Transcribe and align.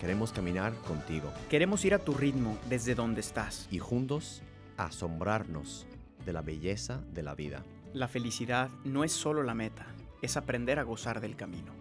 queremos 0.00 0.32
caminar 0.32 0.72
contigo 0.86 1.32
Queremos 1.48 1.84
ir 1.84 1.94
a 1.94 1.98
tu 1.98 2.14
ritmo 2.14 2.58
desde 2.68 2.94
donde 2.94 3.20
estás. 3.20 3.68
y 3.70 3.78
juntos 3.78 4.42
asombrarnos 4.76 5.86
de 6.24 6.32
la 6.32 6.40
belleza 6.42 7.00
de 7.12 7.22
la 7.22 7.34
vida. 7.34 7.62
La 7.92 8.08
felicidad 8.08 8.70
no 8.84 9.04
es 9.04 9.12
solo 9.12 9.42
la 9.42 9.54
meta, 9.54 9.86
es 10.22 10.36
aprender 10.36 10.78
a 10.78 10.84
gozar 10.84 11.20
del 11.20 11.36
camino. 11.36 11.72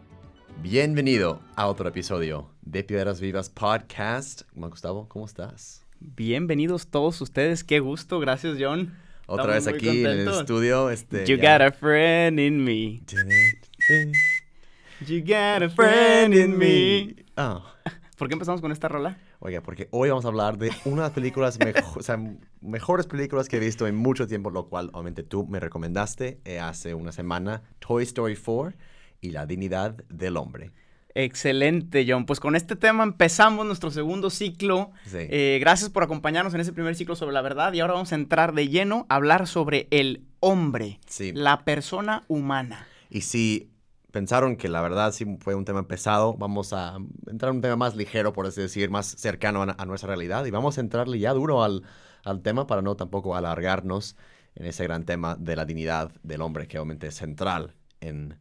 Bienvenido 0.61 1.41
a 1.55 1.67
otro 1.67 1.87
episodio 1.87 2.49
de 2.61 2.83
Piedras 2.83 3.21
Vivas 3.21 3.49
Podcast. 3.49 4.41
Gustavo, 4.53 5.07
¿cómo 5.07 5.25
estás? 5.25 5.85
Bienvenidos 6.01 6.87
todos 6.87 7.21
ustedes, 7.21 7.63
qué 7.63 7.79
gusto, 7.79 8.19
gracias 8.19 8.57
John. 8.59 8.93
Otra 9.27 9.57
Estamos 9.57 9.65
vez 9.65 9.75
aquí 9.75 9.89
en 9.89 9.95
el 9.97 10.03
contentos. 10.25 10.39
estudio. 10.41 10.89
Este, 10.89 11.25
You 11.25 11.37
ya- 11.37 11.53
got 11.57 11.61
a 11.67 11.71
friend 11.71 12.39
in 12.39 12.63
me. 12.63 13.01
You 15.07 15.21
got 15.21 15.61
a 15.63 15.69
friend 15.69 16.33
in 16.33 16.57
me. 16.57 17.15
Ah, 17.37 17.75
¿Por 18.19 18.27
qué 18.27 18.33
empezamos 18.33 18.61
con 18.61 18.71
esta 18.71 18.87
rola? 18.87 19.17
Oiga, 19.39 19.61
porque 19.61 19.87
hoy 19.91 20.09
vamos 20.09 20.25
a 20.25 20.27
hablar 20.27 20.57
de 20.59 20.71
una 20.85 20.97
de 20.97 21.01
las 21.07 21.11
películas 21.11 21.57
mejo- 21.57 21.97
o 21.99 22.03
sea, 22.03 22.19
mejores 22.61 23.07
películas 23.07 23.47
que 23.47 23.57
he 23.57 23.59
visto 23.59 23.87
en 23.87 23.95
mucho 23.95 24.27
tiempo, 24.27 24.51
lo 24.51 24.67
cual 24.67 24.89
obviamente 24.93 25.23
tú 25.23 25.47
me 25.47 25.59
recomendaste 25.59 26.39
eh, 26.45 26.59
hace 26.59 26.93
una 26.93 27.11
semana, 27.11 27.63
Toy 27.79 28.03
Story 28.03 28.35
4 28.35 28.73
y 29.21 29.31
la 29.31 29.45
dignidad 29.47 29.95
del 30.09 30.37
hombre. 30.37 30.71
Excelente, 31.15 32.05
John. 32.07 32.25
Pues 32.25 32.39
con 32.39 32.55
este 32.55 32.75
tema 32.75 33.03
empezamos 33.03 33.65
nuestro 33.65 33.91
segundo 33.91 34.29
ciclo. 34.29 34.91
Sí. 35.05 35.17
Eh, 35.19 35.57
gracias 35.59 35.89
por 35.89 36.03
acompañarnos 36.03 36.53
en 36.53 36.61
ese 36.61 36.71
primer 36.71 36.95
ciclo 36.95 37.15
sobre 37.15 37.33
la 37.33 37.41
verdad 37.41 37.73
y 37.73 37.79
ahora 37.79 37.93
vamos 37.93 38.11
a 38.11 38.15
entrar 38.15 38.53
de 38.53 38.67
lleno 38.69 39.05
a 39.09 39.15
hablar 39.15 39.47
sobre 39.47 39.87
el 39.91 40.23
hombre, 40.39 40.99
Sí. 41.07 41.31
la 41.33 41.65
persona 41.65 42.23
humana. 42.27 42.87
Y 43.09 43.21
si 43.21 43.69
pensaron 44.11 44.55
que 44.55 44.69
la 44.69 44.81
verdad 44.81 45.11
sí 45.11 45.37
fue 45.39 45.55
un 45.55 45.65
tema 45.65 45.87
pesado, 45.87 46.35
vamos 46.35 46.73
a 46.73 46.97
entrar 47.27 47.51
en 47.51 47.57
un 47.57 47.61
tema 47.61 47.75
más 47.75 47.95
ligero, 47.95 48.33
por 48.33 48.45
así 48.47 48.61
decir, 48.61 48.89
más 48.89 49.07
cercano 49.07 49.63
a, 49.63 49.75
a 49.77 49.85
nuestra 49.85 50.07
realidad. 50.07 50.45
Y 50.45 50.51
vamos 50.51 50.77
a 50.77 50.81
entrarle 50.81 51.19
ya 51.19 51.33
duro 51.33 51.63
al, 51.63 51.83
al 52.23 52.41
tema 52.41 52.67
para 52.67 52.81
no 52.81 52.95
tampoco 52.95 53.35
alargarnos 53.35 54.15
en 54.55 54.65
ese 54.65 54.83
gran 54.83 55.05
tema 55.05 55.35
de 55.35 55.55
la 55.55 55.65
dignidad 55.65 56.11
del 56.23 56.41
hombre, 56.41 56.67
que 56.67 56.79
obviamente 56.79 57.07
es 57.07 57.15
central 57.15 57.75
en 58.01 58.37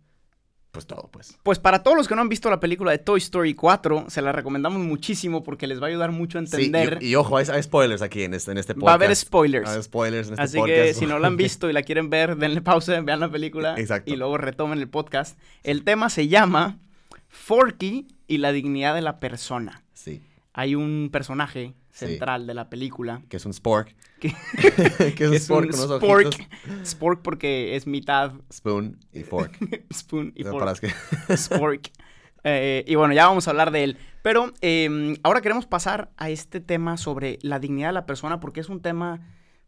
pues 0.79 0.87
todo, 0.87 1.09
pues. 1.12 1.37
Pues 1.43 1.59
para 1.59 1.83
todos 1.83 1.97
los 1.97 2.07
que 2.07 2.15
no 2.15 2.21
han 2.21 2.29
visto 2.29 2.48
la 2.51 2.61
película 2.61 2.93
de 2.93 2.98
Toy 2.98 3.19
Story 3.19 3.55
4, 3.55 4.05
se 4.09 4.23
la 4.23 4.31
recomendamos 4.31 4.79
muchísimo 4.81 5.43
porque 5.43 5.67
les 5.67 5.81
va 5.83 5.87
a 5.87 5.89
ayudar 5.89 6.12
mucho 6.12 6.39
a 6.39 6.47
Sí, 6.47 6.67
entender. 6.67 6.98
y, 7.01 7.09
y 7.09 7.15
ojo, 7.17 7.37
hay, 7.37 7.47
hay 7.53 7.62
spoilers 7.62 8.01
aquí 8.01 8.23
en 8.23 8.34
este, 8.34 8.53
en 8.53 8.59
este 8.59 8.75
podcast. 8.75 8.87
Va 8.87 8.93
a 8.93 8.95
haber 8.95 9.17
spoilers. 9.17 9.69
Hay 9.69 9.83
spoilers 9.83 10.29
en 10.29 10.34
este 10.34 10.43
Así 10.45 10.56
podcast. 10.59 10.77
que 10.83 10.95
si 10.95 11.06
no 11.06 11.19
la 11.19 11.27
han 11.27 11.37
visto 11.39 11.69
y 11.69 11.73
la 11.73 11.83
quieren 11.83 12.11
ver, 12.11 12.37
denle 12.37 12.61
pausa, 12.62 13.01
vean 13.01 13.19
la 13.19 13.29
película 13.31 13.75
Exacto. 13.77 14.12
y 14.12 14.17
luego 14.17 14.39
retomen 14.39 14.79
el 14.79 14.89
podcast. 14.89 15.37
El 15.65 15.83
tema 15.83 16.11
se 16.11 16.29
llama 16.29 16.79
Forky 17.29 18.06
y 18.27 18.39
la 18.39 18.53
dignidad 18.53 18.95
de 18.95 19.03
la 19.03 19.19
persona. 19.21 19.83
Hay 20.59 20.75
un 20.75 21.09
personaje 21.12 21.75
Sí. 21.91 22.06
central 22.06 22.47
de 22.47 22.55
la 22.55 22.69
película 22.69 23.23
que 23.28 23.37
es 23.39 23.47
un 23.47 23.53
spork. 23.53 23.95
que, 24.20 24.33
que 25.17 25.25
es 25.25 25.28
un 25.31 25.34
es 25.34 25.42
spork 25.45 25.67
un 25.67 25.70
con 25.70 26.11
unos 26.11 26.37
spork. 26.84 27.23
porque 27.23 27.77
es 27.77 27.87
mitad 27.87 28.33
Spoon 28.53 28.99
y 29.12 29.22
fork. 29.22 29.56
spoon 29.93 30.32
y 30.37 30.43
fork. 30.44 30.59
para 30.59 30.65
las 30.72 30.81
que- 30.81 31.37
Spork. 31.37 31.91
Eh, 32.44 32.84
y 32.87 32.94
bueno, 32.94 33.15
ya 33.15 33.27
vamos 33.27 33.47
a 33.49 33.50
hablar 33.50 33.71
de 33.72 33.84
él. 33.84 33.97
Pero 34.22 34.53
eh, 34.60 35.16
ahora 35.22 35.41
queremos 35.41 35.66
pasar 35.66 36.10
a 36.16 36.31
este 36.31 36.61
tema 36.61 36.97
sobre 36.97 37.38
la 37.43 37.59
dignidad 37.59 37.88
de 37.88 37.94
la 37.94 38.06
persona 38.06 38.41
porque 38.41 38.61
es 38.61 38.69
un 38.69 38.81
tema 38.81 39.21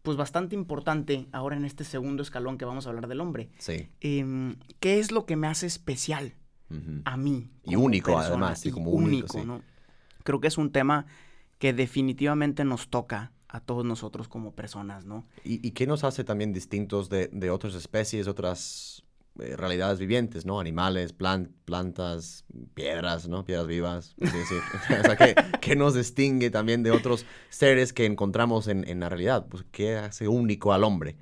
pues 0.02 0.16
bastante 0.16 0.54
importante 0.54 1.26
ahora 1.32 1.56
en 1.56 1.64
este 1.64 1.84
segundo 1.84 2.22
escalón 2.22 2.58
que 2.58 2.64
vamos 2.64 2.86
a 2.86 2.90
hablar 2.90 3.06
del 3.06 3.20
hombre. 3.20 3.48
Sí. 3.58 3.88
Em, 4.00 4.56
¿Qué 4.80 4.98
es 4.98 5.10
lo 5.12 5.26
que 5.26 5.36
me 5.36 5.46
hace 5.46 5.66
especial 5.66 6.34
a 7.04 7.16
mí? 7.16 7.50
Y 7.64 7.76
único, 7.76 8.12
persona? 8.12 8.28
además, 8.28 8.60
sí, 8.60 8.68
Y 8.68 8.72
como 8.72 8.90
único, 8.92 9.38
sí. 9.40 9.44
¿no? 9.46 9.62
Creo 10.24 10.40
que 10.40 10.48
es 10.48 10.58
un 10.58 10.72
tema 10.72 11.06
que 11.58 11.72
definitivamente 11.72 12.64
nos 12.64 12.88
toca 12.88 13.32
a 13.48 13.60
todos 13.60 13.84
nosotros 13.84 14.28
como 14.28 14.54
personas, 14.54 15.04
¿no? 15.06 15.26
¿Y, 15.44 15.66
y 15.66 15.72
qué 15.72 15.86
nos 15.86 16.04
hace 16.04 16.24
también 16.24 16.52
distintos 16.52 17.08
de, 17.08 17.28
de 17.32 17.50
otras 17.50 17.74
especies, 17.74 18.28
otras 18.28 19.02
eh, 19.40 19.56
realidades 19.56 19.98
vivientes, 19.98 20.46
¿no? 20.46 20.60
Animales, 20.60 21.12
plan- 21.12 21.52
plantas, 21.64 22.44
piedras, 22.74 23.28
¿no? 23.28 23.44
Piedras 23.44 23.66
vivas, 23.66 24.14
por 24.18 24.28
así 24.28 24.38
decir. 24.38 24.60
o 25.00 25.04
sea, 25.04 25.16
¿qué, 25.16 25.34
qué 25.60 25.76
nos 25.76 25.94
distingue 25.94 26.50
también 26.50 26.82
de 26.82 26.92
otros 26.92 27.26
seres 27.48 27.92
que 27.92 28.06
encontramos 28.06 28.68
en, 28.68 28.88
en 28.88 29.00
la 29.00 29.08
realidad? 29.08 29.46
Pues, 29.48 29.64
¿qué 29.72 29.96
hace 29.96 30.28
único 30.28 30.72
al 30.72 30.84
hombre? 30.84 31.16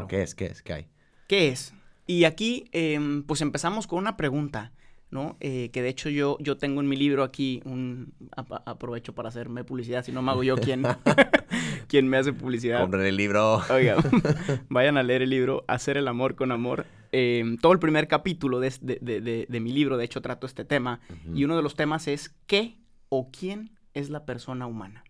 ¿no? 0.00 0.06
¿Qué 0.08 0.22
es? 0.22 0.34
¿Qué 0.34 0.46
es? 0.46 0.62
¿Qué 0.62 0.72
hay? 0.72 0.88
¿Qué 1.28 1.48
es? 1.48 1.72
Y 2.06 2.24
aquí, 2.24 2.68
em, 2.72 3.22
pues 3.22 3.40
empezamos 3.40 3.86
con 3.86 3.98
una 4.00 4.16
pregunta, 4.16 4.72
¿no? 5.10 5.36
Eh, 5.40 5.70
que 5.72 5.80
de 5.82 5.88
hecho 5.88 6.10
yo, 6.10 6.36
yo 6.40 6.56
tengo 6.58 6.80
en 6.80 6.88
mi 6.88 6.96
libro 6.96 7.22
aquí 7.22 7.62
un... 7.64 8.12
ap- 8.36 8.62
aprovecho 8.66 9.14
para 9.14 9.28
hacerme 9.30 9.64
publicidad, 9.64 10.04
si 10.04 10.12
no 10.12 10.20
me 10.22 10.30
hago 10.30 10.42
yo 10.42 10.56
quien, 10.56 10.82
quien 11.88 12.08
me 12.08 12.16
hace 12.18 12.32
publicidad. 12.32 12.80
Compren 12.80 13.06
el 13.06 13.16
libro. 13.16 13.62
Oiga, 13.70 13.96
vayan 14.68 14.96
a 14.98 15.02
leer 15.02 15.22
el 15.22 15.30
libro 15.30 15.64
Hacer 15.68 15.96
el 15.96 16.08
amor 16.08 16.34
con 16.34 16.52
amor. 16.52 16.86
Em, 17.12 17.56
todo 17.56 17.72
el 17.72 17.78
primer 17.78 18.06
capítulo 18.06 18.60
de, 18.60 18.72
de- 18.82 18.98
de- 19.20 19.46
de- 19.48 19.60
mi 19.60 19.72
libro, 19.72 19.96
de 19.96 20.04
hecho, 20.04 20.20
trato 20.20 20.46
este 20.46 20.64
tema. 20.64 21.00
Y 21.34 21.44
uno 21.44 21.56
de 21.56 21.62
los 21.62 21.74
temas 21.74 22.06
es 22.08 22.34
¿qué 22.46 22.76
o 23.08 23.30
quién 23.30 23.70
es 23.94 24.10
la 24.10 24.24
persona 24.26 24.66
humana? 24.66 25.04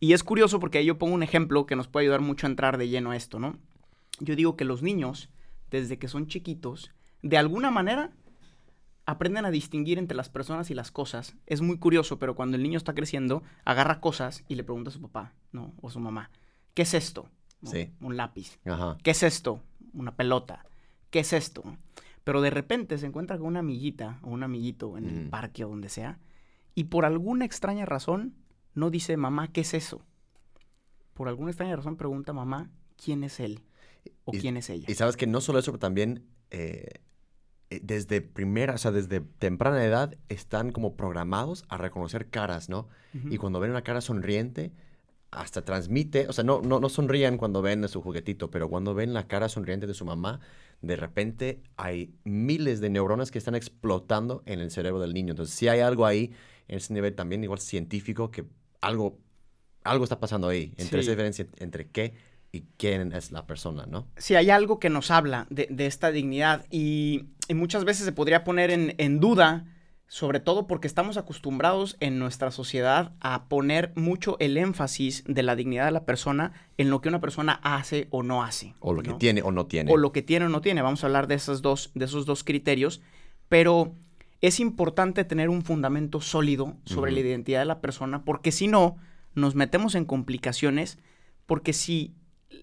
Y 0.00 0.14
es 0.14 0.24
curioso 0.24 0.58
porque 0.58 0.78
ahí 0.78 0.84
yo 0.86 0.98
pongo 0.98 1.14
un 1.14 1.22
ejemplo 1.22 1.64
que 1.64 1.76
nos 1.76 1.86
puede 1.86 2.06
ayudar 2.06 2.20
mucho 2.22 2.46
a 2.46 2.50
entrar 2.50 2.76
de 2.76 2.88
lleno 2.88 3.12
a 3.12 3.16
esto, 3.16 3.38
¿no? 3.38 3.56
Yo 4.18 4.34
digo 4.34 4.56
que 4.56 4.64
los 4.64 4.82
niños, 4.82 5.30
desde 5.70 5.96
que 5.98 6.08
son 6.08 6.26
chiquitos, 6.26 6.90
de 7.22 7.38
alguna 7.38 7.70
manera 7.70 8.10
aprenden 9.12 9.44
a 9.44 9.50
distinguir 9.50 9.98
entre 9.98 10.16
las 10.16 10.28
personas 10.28 10.70
y 10.70 10.74
las 10.74 10.90
cosas. 10.90 11.34
Es 11.46 11.60
muy 11.60 11.78
curioso, 11.78 12.18
pero 12.18 12.34
cuando 12.34 12.56
el 12.56 12.62
niño 12.62 12.76
está 12.78 12.94
creciendo, 12.94 13.42
agarra 13.64 14.00
cosas 14.00 14.44
y 14.48 14.54
le 14.56 14.64
pregunta 14.64 14.90
a 14.90 14.92
su 14.92 15.00
papá, 15.00 15.32
¿no? 15.52 15.72
O 15.80 15.88
a 15.88 15.90
su 15.90 16.00
mamá, 16.00 16.30
¿qué 16.74 16.82
es 16.82 16.94
esto? 16.94 17.28
¿No? 17.60 17.70
Sí. 17.70 17.90
Un 18.00 18.16
lápiz. 18.16 18.58
Ajá. 18.64 18.98
¿Qué 19.02 19.12
es 19.12 19.22
esto? 19.22 19.62
Una 19.92 20.14
pelota. 20.16 20.64
¿Qué 21.10 21.20
es 21.20 21.32
esto? 21.32 21.62
Pero 22.24 22.40
de 22.40 22.50
repente 22.50 22.98
se 22.98 23.06
encuentra 23.06 23.36
con 23.38 23.46
una 23.48 23.60
amiguita 23.60 24.18
o 24.22 24.30
un 24.30 24.42
amiguito 24.42 24.96
en 24.98 25.08
el 25.08 25.26
Mm. 25.26 25.30
parque 25.30 25.64
o 25.64 25.68
donde 25.68 25.88
sea 25.88 26.18
y 26.74 26.84
por 26.84 27.04
alguna 27.04 27.44
extraña 27.44 27.84
razón 27.84 28.34
no 28.74 28.90
dice 28.90 29.16
mamá, 29.16 29.48
¿qué 29.52 29.60
es 29.62 29.74
eso? 29.74 30.02
Por 31.14 31.28
alguna 31.28 31.50
extraña 31.50 31.76
razón 31.76 31.96
pregunta 31.96 32.32
mamá, 32.32 32.70
¿quién 32.96 33.24
es 33.24 33.38
él? 33.40 33.60
¿O 34.24 34.34
Y- 34.34 34.38
quién 34.40 34.56
es 34.56 34.70
ella? 34.70 34.86
Y 34.88 34.94
sabes 34.94 35.16
que 35.16 35.26
no 35.26 35.40
solo 35.40 35.58
eso, 35.58 35.70
pero 35.72 35.80
también 35.80 36.24
eh, 36.50 37.00
desde 37.82 38.20
primera, 38.20 38.74
o 38.74 38.78
sea, 38.78 38.90
desde 38.90 39.20
temprana 39.20 39.84
edad 39.84 40.16
están 40.28 40.70
como 40.72 40.96
programados 40.96 41.64
a 41.68 41.76
reconocer 41.78 42.28
caras, 42.28 42.68
¿no? 42.68 42.88
Y 43.30 43.36
cuando 43.36 43.60
ven 43.60 43.70
una 43.70 43.82
cara 43.82 44.00
sonriente, 44.00 44.72
hasta 45.30 45.64
transmite, 45.64 46.28
o 46.28 46.32
sea, 46.32 46.44
no, 46.44 46.60
no, 46.60 46.78
no 46.80 46.88
sonrían 46.88 47.38
cuando 47.38 47.62
ven 47.62 47.86
su 47.88 48.02
juguetito, 48.02 48.50
pero 48.50 48.68
cuando 48.68 48.94
ven 48.94 49.14
la 49.14 49.26
cara 49.28 49.48
sonriente 49.48 49.86
de 49.86 49.94
su 49.94 50.04
mamá, 50.04 50.40
de 50.82 50.96
repente 50.96 51.62
hay 51.76 52.14
miles 52.24 52.80
de 52.80 52.90
neuronas 52.90 53.30
que 53.30 53.38
están 53.38 53.54
explotando 53.54 54.42
en 54.46 54.60
el 54.60 54.70
cerebro 54.70 55.00
del 55.00 55.14
niño. 55.14 55.30
Entonces, 55.32 55.54
si 55.54 55.68
hay 55.68 55.80
algo 55.80 56.04
ahí, 56.06 56.32
en 56.68 56.76
ese 56.78 56.92
nivel 56.92 57.14
también 57.14 57.42
igual 57.44 57.60
científico, 57.60 58.30
que 58.30 58.44
algo, 58.82 59.18
algo 59.84 60.04
está 60.04 60.20
pasando 60.20 60.48
ahí, 60.48 60.74
entre 60.76 60.98
Sí. 60.98 61.04
esa 61.04 61.10
diferencia 61.12 61.46
entre 61.58 61.88
qué 61.88 62.14
y 62.54 62.64
quién 62.76 63.12
es 63.12 63.32
la 63.32 63.46
persona, 63.46 63.86
¿no? 63.86 64.08
si 64.18 64.34
hay 64.34 64.50
algo 64.50 64.78
que 64.78 64.90
nos 64.90 65.10
habla 65.10 65.46
de, 65.48 65.66
de 65.70 65.86
esta 65.86 66.10
dignidad 66.10 66.66
y 66.70 67.24
muchas 67.54 67.84
veces 67.84 68.04
se 68.04 68.12
podría 68.12 68.44
poner 68.44 68.70
en, 68.70 68.94
en 68.98 69.20
duda, 69.20 69.66
sobre 70.06 70.40
todo 70.40 70.66
porque 70.66 70.86
estamos 70.86 71.16
acostumbrados 71.16 71.96
en 72.00 72.18
nuestra 72.18 72.50
sociedad 72.50 73.12
a 73.20 73.48
poner 73.48 73.92
mucho 73.96 74.36
el 74.40 74.56
énfasis 74.56 75.24
de 75.26 75.42
la 75.42 75.56
dignidad 75.56 75.86
de 75.86 75.92
la 75.92 76.04
persona 76.04 76.52
en 76.76 76.90
lo 76.90 77.00
que 77.00 77.08
una 77.08 77.20
persona 77.20 77.60
hace 77.62 78.08
o 78.10 78.22
no 78.22 78.42
hace. 78.42 78.74
O 78.80 78.92
lo 78.92 79.02
que 79.02 79.14
tiene 79.14 79.40
o 79.42 79.50
no 79.50 79.66
tiene. 79.66 79.90
O 79.90 79.96
lo 79.96 80.12
que 80.12 80.20
tiene 80.20 80.46
o 80.46 80.48
no 80.50 80.60
tiene. 80.60 80.82
Vamos 80.82 81.02
a 81.02 81.06
hablar 81.06 81.28
de, 81.28 81.34
esas 81.34 81.62
dos, 81.62 81.92
de 81.94 82.04
esos 82.04 82.26
dos 82.26 82.44
criterios, 82.44 83.00
pero 83.48 83.94
es 84.42 84.60
importante 84.60 85.24
tener 85.24 85.48
un 85.48 85.62
fundamento 85.62 86.20
sólido 86.20 86.76
sobre 86.84 87.12
la 87.12 87.20
identidad 87.20 87.60
de 87.60 87.66
la 87.66 87.80
persona, 87.80 88.24
porque 88.24 88.52
si 88.52 88.66
no, 88.66 88.96
nos 89.34 89.54
metemos 89.54 89.94
en 89.94 90.04
complicaciones, 90.04 90.98
porque 91.46 91.72
si 91.72 92.14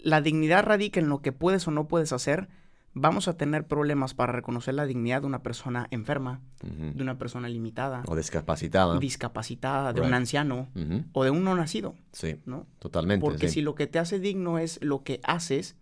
la 0.04 0.20
dignidad 0.20 0.62
radica 0.62 1.00
en 1.00 1.08
lo 1.08 1.22
que 1.22 1.32
puedes 1.32 1.66
o 1.66 1.70
no 1.70 1.88
puedes 1.88 2.12
hacer, 2.12 2.48
vamos 2.92 3.28
a 3.28 3.36
tener 3.36 3.66
problemas 3.66 4.14
para 4.14 4.32
reconocer 4.32 4.74
la 4.74 4.84
dignidad 4.86 5.20
de 5.20 5.26
una 5.26 5.42
persona 5.42 5.86
enferma, 5.90 6.40
de 6.62 7.02
una 7.02 7.18
persona 7.18 7.48
limitada, 7.48 8.02
O 8.06 8.16
discapacitada. 8.16 8.98
discapacitada, 8.98 9.92
de 9.92 10.00
un 10.00 10.12
anciano 10.14 10.68
o 11.12 11.24
de 11.24 11.30
un 11.30 11.44
no 11.44 11.54
nacido, 11.54 11.94
Sí, 12.12 12.36
¿no? 12.46 12.66
totalmente. 12.78 13.20
Porque 13.24 13.48
sí. 13.48 13.54
si 13.54 13.62
lo 13.62 13.74
que 13.74 13.86
te 13.86 13.98
hace 13.98 14.18
digno 14.18 14.58
es 14.58 14.78
lo 14.82 15.02
que 15.04 15.20
haces, 15.24 15.76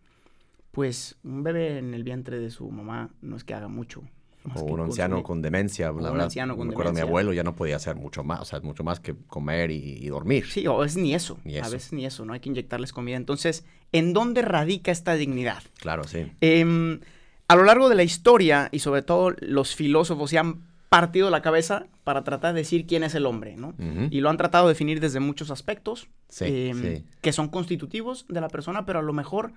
pues 0.70 1.16
un 1.24 1.42
bebé 1.42 1.78
en 1.78 1.94
el 1.94 2.04
vientre 2.04 2.38
de 2.38 2.50
su 2.50 2.70
mamá 2.70 3.10
no 3.20 3.36
es 3.36 3.44
que 3.44 3.54
haga 3.54 3.68
mucho. 3.68 4.02
O 4.54 4.62
un 4.62 4.80
anciano 4.80 5.22
con 5.22 5.42
demencia. 5.42 5.90
La 5.92 6.10
un 6.12 6.20
anciano 6.20 6.56
con 6.56 6.68
me 6.68 6.72
acuerdo 6.72 6.90
de 6.90 6.94
mi 6.94 6.96
demencia. 7.00 7.10
abuelo, 7.10 7.32
ya 7.34 7.42
no 7.42 7.54
podía 7.54 7.76
hacer 7.76 7.96
mucho 7.96 8.22
más, 8.24 8.40
o 8.40 8.44
sea, 8.44 8.60
mucho 8.60 8.82
más 8.84 8.98
que 9.00 9.14
comer 9.26 9.70
y, 9.70 9.76
y 10.00 10.06
dormir. 10.08 10.46
Sí, 10.46 10.66
o 10.66 10.84
es 10.84 10.96
ni 10.96 11.12
eso. 11.14 11.38
Ni 11.44 11.56
A 11.56 11.62
eso. 11.62 11.70
veces 11.72 11.92
ni 11.92 12.06
eso, 12.06 12.24
no 12.24 12.32
hay 12.32 12.40
que 12.40 12.48
inyectarles 12.48 12.92
comida. 12.92 13.16
Entonces, 13.16 13.66
¿en 13.92 14.12
dónde 14.12 14.42
radica 14.42 14.90
esta 14.92 15.14
dignidad? 15.14 15.62
Claro, 15.80 16.04
sí. 16.04 16.30
Em, 16.40 17.00
a 17.48 17.56
lo 17.56 17.64
largo 17.64 17.88
de 17.88 17.94
la 17.94 18.02
historia, 18.02 18.68
y 18.72 18.80
sobre 18.80 19.02
todo 19.02 19.34
los 19.40 19.74
filósofos 19.74 20.30
se 20.30 20.38
han 20.38 20.62
partido 20.88 21.28
la 21.30 21.42
cabeza 21.42 21.86
para 22.04 22.24
tratar 22.24 22.54
de 22.54 22.60
decir 22.60 22.86
quién 22.86 23.02
es 23.04 23.14
el 23.14 23.26
hombre, 23.26 23.56
¿no? 23.56 23.74
Y 24.10 24.20
lo 24.20 24.30
han 24.30 24.36
tratado 24.38 24.66
de 24.66 24.72
definir 24.72 25.00
desde 25.00 25.20
muchos 25.20 25.50
aspectos 25.50 26.08
Sí, 26.30 26.44
em, 26.68 26.82
sí. 26.82 27.04
que 27.20 27.32
son 27.32 27.48
constitutivos 27.48 28.24
de 28.28 28.40
la 28.40 28.48
persona, 28.48 28.86
pero 28.86 28.98
a 28.98 29.02
lo 29.02 29.12
mejor 29.12 29.52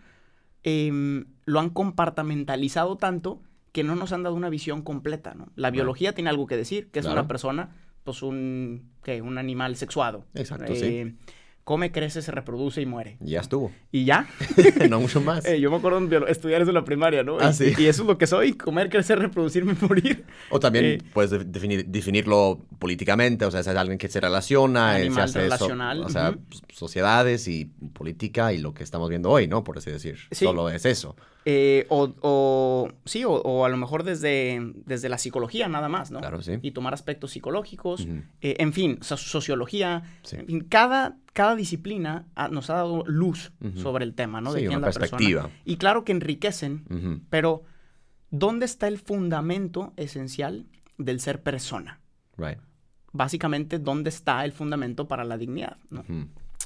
em, 0.64 1.26
lo 1.46 1.60
han 1.60 1.70
compartamentalizado 1.70 2.98
tanto 2.98 3.42
que 3.72 3.84
no 3.84 3.96
nos 3.96 4.12
han 4.12 4.24
dado 4.24 4.36
una 4.36 4.50
visión 4.50 4.82
completa, 4.82 5.34
¿no? 5.34 5.48
La 5.56 5.72
biología 5.72 6.14
tiene 6.14 6.30
algo 6.30 6.46
que 6.48 6.58
decir, 6.58 6.90
que 6.92 7.00
es 7.00 7.06
Claro. 7.06 7.22
una 7.22 7.28
persona, 7.28 7.70
pues 8.04 8.22
un, 8.22 8.92
¿qué? 9.04 9.22
un 9.22 9.38
animal 9.38 9.76
sexuado. 9.78 10.26
Exacto, 10.36 10.76
sí. 10.76 11.16
Come, 11.64 11.92
crece, 11.92 12.22
se 12.24 12.32
reproduce 12.32 12.82
y 12.82 12.86
muere. 12.88 13.18
Ya 13.20 13.40
estuvo. 13.40 13.72
Y 13.92 14.04
ya. 14.04 14.28
no 14.90 15.00
mucho 15.00 15.22
más. 15.22 15.46
Eh, 15.46 15.60
yo 15.62 15.70
me 15.70 15.78
acuerdo 15.78 16.02
biolo- 16.02 16.28
estudiar 16.28 16.62
eso 16.62 16.72
en 16.72 16.76
la 16.76 16.84
primaria, 16.84 17.24
¿no? 17.24 17.38
Ah, 17.40 17.52
y, 17.52 17.54
sí. 17.54 17.74
y 17.78 17.86
eso 17.86 18.02
es 18.02 18.08
lo 18.08 18.18
que 18.18 18.26
soy, 18.28 18.54
comer, 18.54 18.90
crecer, 18.90 19.20
reproducirme 19.20 19.76
y 19.80 19.86
morir. 19.86 20.26
O 20.50 20.60
también 20.60 20.86
eh, 20.86 20.98
puedes 21.14 21.30
de- 21.32 21.44
definir, 21.46 21.86
definirlo 21.86 22.60
políticamente, 22.80 23.46
o 23.46 23.52
sea, 23.52 23.60
es 23.60 23.68
alguien 23.68 23.98
que 24.00 24.08
se 24.10 24.20
relaciona, 24.20 25.00
eh, 25.00 25.12
se 25.12 25.22
hace 25.22 25.40
relacional, 25.42 26.04
o 26.04 26.10
sea, 26.10 26.36
sociedades 26.74 27.48
y 27.48 27.66
política 27.94 28.54
y 28.54 28.58
lo 28.58 28.74
que 28.74 28.84
estamos 28.84 29.10
viendo 29.10 29.30
hoy, 29.30 29.48
¿no? 29.48 29.64
Por 29.64 29.78
así 29.78 29.92
decir. 29.92 30.18
Sí. 30.32 30.46
Solo 30.46 30.70
es 30.70 30.86
eso. 30.86 31.16
Eh, 31.44 31.88
o, 31.90 32.14
o- 32.22 32.90
sí, 33.06 33.24
o, 33.26 33.32
o 33.32 33.66
a 33.66 33.70
lo 33.70 33.76
mejor 33.78 34.04
desde, 34.04 34.60
desde 34.86 35.10
la 35.10 35.18
psicología 35.18 35.68
nada 35.68 35.90
más, 35.90 36.12
¿no? 36.12 36.20
Claro, 36.20 36.42
sí. 36.44 36.60
Y 36.62 36.72
tomar 36.72 36.94
aspectos 36.94 37.32
psicológicos, 37.32 38.08
eh, 38.42 38.56
en 38.60 38.74
fin, 38.74 39.00
so- 39.02 39.18
sociología, 39.18 40.04
Sí. 40.22 40.36
en 40.36 40.46
fin, 40.46 40.60
cada, 40.70 41.18
cada 41.34 41.56
disciplina 41.56 42.28
ha- 42.36 42.50
nos 42.50 42.70
ha 42.70 42.76
dado 42.76 43.04
luz 43.08 43.54
sobre 43.76 44.06
el 44.06 44.14
tema, 44.14 44.40
¿no? 44.40 44.54
De 44.54 44.60
Sí, 44.62 44.68
quién 44.68 44.78
una 44.78 44.90
es 44.90 44.96
la 44.96 45.00
persona. 45.00 45.18
perspectiva. 45.18 45.50
Y 45.66 45.78
claro 45.78 46.04
que 46.06 46.12
enriquecen, 46.12 47.24
pero 47.32 47.64
¿dónde 48.30 48.66
está 48.68 48.88
el 48.88 49.00
fundamento 49.00 49.94
esencial 49.98 50.68
del 51.00 51.20
ser 51.20 51.42
persona? 51.42 52.02
Right. 52.38 52.60
Básicamente, 53.14 53.80
¿dónde 53.80 54.10
está 54.10 54.46
el 54.46 54.52
fundamento 54.52 55.08
para 55.08 55.24
la 55.24 55.38
dignidad? 55.38 55.78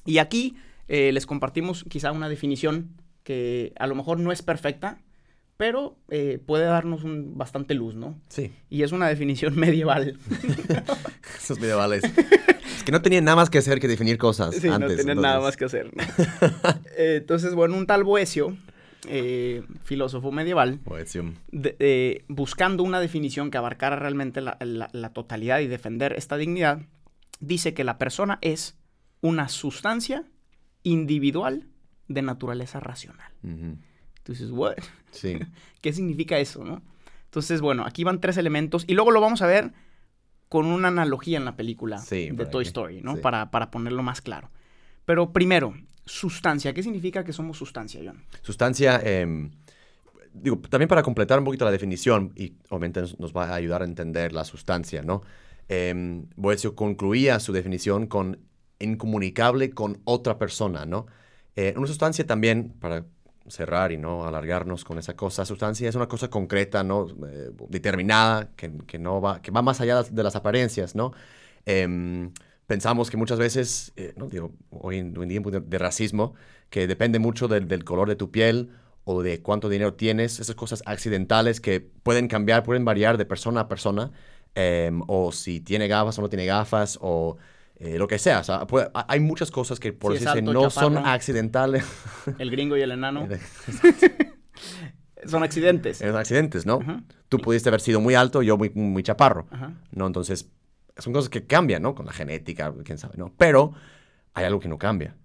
Y 0.05 0.17
aquí 0.17 0.55
eh, 0.87 1.11
les 1.13 1.25
compartimos 1.25 1.83
quizá 1.89 2.11
una 2.11 2.29
definición 2.29 2.89
que 3.25 3.73
a 3.77 3.87
lo 3.87 3.95
mejor 3.95 4.19
no 4.21 4.31
es 4.31 4.41
perfecta, 4.41 5.01
pero 5.57 5.97
eh, 6.09 6.39
puede 6.45 6.63
darnos 6.65 7.03
un, 7.03 7.37
bastante 7.37 7.73
luz, 7.73 7.95
¿no? 7.95 8.17
Sí, 8.29 8.53
Y 8.69 8.83
es 8.83 8.91
una 8.93 9.07
definición 9.09 9.55
medieval. 9.59 10.17
esos 11.37 11.59
medievales. 11.59 12.03
es 12.03 12.83
que 12.83 12.91
no 12.91 13.01
tenían 13.01 13.23
nada 13.25 13.35
más 13.35 13.49
que 13.49 13.57
hacer 13.57 13.79
que 13.79 13.87
definir 13.87 14.17
cosas 14.17 14.55
Sí, 14.55 14.67
antes. 14.69 14.89
no 14.91 14.95
tienen 14.95 15.21
nada 15.21 15.39
más 15.41 15.57
que 15.57 15.65
hacer. 15.65 15.91
¿no? 15.95 16.03
Eh, 16.97 17.17
entonces, 17.17 17.53
bueno, 17.55 17.75
un 17.77 17.87
tal 17.87 18.03
Boecio, 18.05 18.55
eh, 19.09 19.63
filósofo 19.83 20.31
medieval, 20.31 20.79
de- 21.51 22.23
buscando 22.29 22.83
una 22.83 22.99
definición 23.01 23.51
que 23.51 23.57
abarcara 23.57 23.95
realmente 23.97 24.39
la, 24.41 24.57
la- 24.61 24.89
la 24.93 25.09
totalidad 25.13 25.59
y 25.59 25.67
defender 25.67 26.13
esta 26.13 26.37
dignidad, 26.37 26.81
dice 27.39 27.73
que 27.73 27.83
la 27.83 27.97
persona 27.97 28.39
es 28.41 28.77
una 29.21 29.49
sustancia 29.49 30.23
individual 30.83 31.67
de 32.07 32.21
naturaleza 32.21 32.79
racional. 32.79 33.31
Entonces, 34.17 34.51
¿what? 34.51 34.75
Sí. 35.11 35.37
¿Qué 35.81 35.93
significa 35.93 36.37
eso, 36.39 36.63
no? 36.63 36.81
Entonces, 37.25 37.61
bueno, 37.61 37.85
aquí 37.85 38.03
van 38.03 38.21
tres 38.21 38.37
elementos 38.37 38.85
y 38.87 38.93
luego 38.93 39.11
lo 39.11 39.21
vamos 39.21 39.41
a 39.41 39.47
ver 39.47 39.71
con 40.49 40.67
una 40.67 40.87
analogía 40.87 41.37
en 41.37 41.45
la 41.45 41.55
película 41.55 41.97
Sí, 41.97 42.29
de 42.31 42.45
Toy. 42.45 42.63
Story, 42.63 43.01
¿no? 43.01 43.15
Sí. 43.15 43.21
Para, 43.21 43.51
para 43.51 43.71
ponerlo 43.71 44.03
más 44.03 44.21
claro. 44.21 44.49
Pero 45.05 45.33
primero, 45.33 45.75
sustancia. 46.05 46.73
¿Qué 46.73 46.81
significa 46.83 47.23
que 47.23 47.33
somos 47.33 47.57
sustancia, 47.57 48.01
John? 48.03 48.23
Sustancia, 48.41 49.01
em, 49.03 49.51
digo, 50.33 50.59
también 50.69 50.87
para 50.87 51.03
completar 51.03 51.39
un 51.39 51.45
poquito 51.45 51.65
la 51.65 51.71
definición, 51.71 52.31
y 52.35 52.53
obviamente 52.69 53.01
nos, 53.01 53.19
nos 53.19 53.35
va 53.35 53.49
a 53.49 53.55
ayudar 53.55 53.81
a 53.81 53.85
entender 53.85 54.31
la 54.31 54.45
sustancia, 54.45 55.01
¿no? 55.01 55.21
Boecio 56.35 56.75
concluía 56.75 57.39
su 57.39 57.51
definición 57.51 58.07
con 58.07 58.39
incomunicable 58.79 59.71
con 59.71 60.01
otra 60.03 60.37
persona, 60.37 60.85
¿no? 60.85 61.07
Eh, 61.55 61.73
una 61.77 61.87
sustancia 61.87 62.25
también, 62.25 62.73
para 62.79 63.05
cerrar 63.47 63.91
y 63.91 63.97
no 63.97 64.25
alargarnos 64.25 64.83
con 64.83 64.97
esa 64.97 65.15
cosa, 65.15 65.45
sustancia 65.45 65.87
es 65.87 65.95
una 65.95 66.07
cosa 66.07 66.29
concreta, 66.29 66.83
¿no? 66.83 67.07
Eh, 67.27 67.51
determinada, 67.69 68.49
que, 68.55 68.71
que 68.87 68.97
no 68.99 69.21
va, 69.21 69.41
que 69.41 69.51
va 69.51 69.61
más 69.61 69.81
allá 69.81 70.03
de 70.03 70.23
las 70.23 70.35
apariencias, 70.35 70.95
¿no? 70.95 71.13
Em, 71.65 72.31
pensamos 72.67 73.09
que 73.09 73.17
muchas 73.17 73.39
veces, 73.39 73.93
eh, 73.95 74.13
¿no? 74.17 74.27
Digo, 74.27 74.51
hoy 74.71 74.97
en, 74.97 75.15
en 75.21 75.29
día 75.29 75.39
de, 75.39 75.59
de 75.61 75.77
racismo, 75.77 76.33
que 76.69 76.87
depende 76.87 77.19
mucho 77.19 77.47
del, 77.47 77.67
del 77.67 77.83
color 77.83 78.09
de 78.09 78.15
tu 78.15 78.31
piel 78.31 78.71
o 79.03 79.21
de 79.21 79.41
cuánto 79.41 79.69
dinero 79.69 79.93
tienes, 79.93 80.39
esas 80.39 80.55
cosas 80.55 80.81
accidentales 80.85 81.61
que 81.61 81.79
pueden 81.79 82.27
cambiar, 82.27 82.63
pueden 82.63 82.85
variar 82.85 83.17
de 83.17 83.25
persona 83.25 83.61
a 83.61 83.67
persona, 83.67 84.11
em, 84.55 85.01
o 85.07 85.31
si 85.31 85.61
tiene 85.61 85.87
gafas 85.87 86.17
o 86.17 86.21
no 86.21 86.29
tiene 86.29 86.45
gafas, 86.45 86.97
o 87.01 87.37
eh, 87.77 87.97
lo 87.97 88.07
que 88.07 88.17
sea. 88.19 88.39
O 88.39 88.43
sea, 88.43 88.65
puede- 88.67 88.89
ha- 88.93 89.05
hay 89.07 89.19
muchas 89.19 89.51
cosas 89.51 89.79
que 89.79 89.93
por 89.93 90.13
es 90.13 90.19
decirse 90.21 90.39
alto, 90.39 90.53
no 90.53 90.69
son 90.69 90.97
accidentales, 90.97 91.85
El 92.39 92.49
gringo 92.51 92.77
y 92.77 92.81
el 92.81 92.91
enano 92.91 93.27
son 95.25 95.43
accidentes. 95.43 95.97
son 95.97 96.15
accidentes, 96.15 96.65
¿no? 96.65 96.79
Tú 97.29 97.39
pudiste 97.39 97.69
haber 97.69 97.81
sido 97.81 97.99
muy 97.99 98.15
alto, 98.15 98.41
yo 98.41 98.57
muy, 98.57 98.69
muy 98.71 99.03
chaparro. 99.03 99.47
¿no? 99.91 100.07
Entonces, 100.07 100.49
son 100.97 101.13
cosas 101.13 101.29
que 101.29 101.45
cambian, 101.45 101.81
¿no? 101.81 101.95
Con 101.95 102.05
la 102.05 102.13
genética, 102.13 102.73
quién 102.83 102.97
sabe, 102.97 103.15
¿no? 103.17 103.33
Pero 103.37 103.73
hay 104.33 104.45
algo 104.45 104.59
que 104.59 104.69
no 104.69 104.77
cambia. 104.77 105.15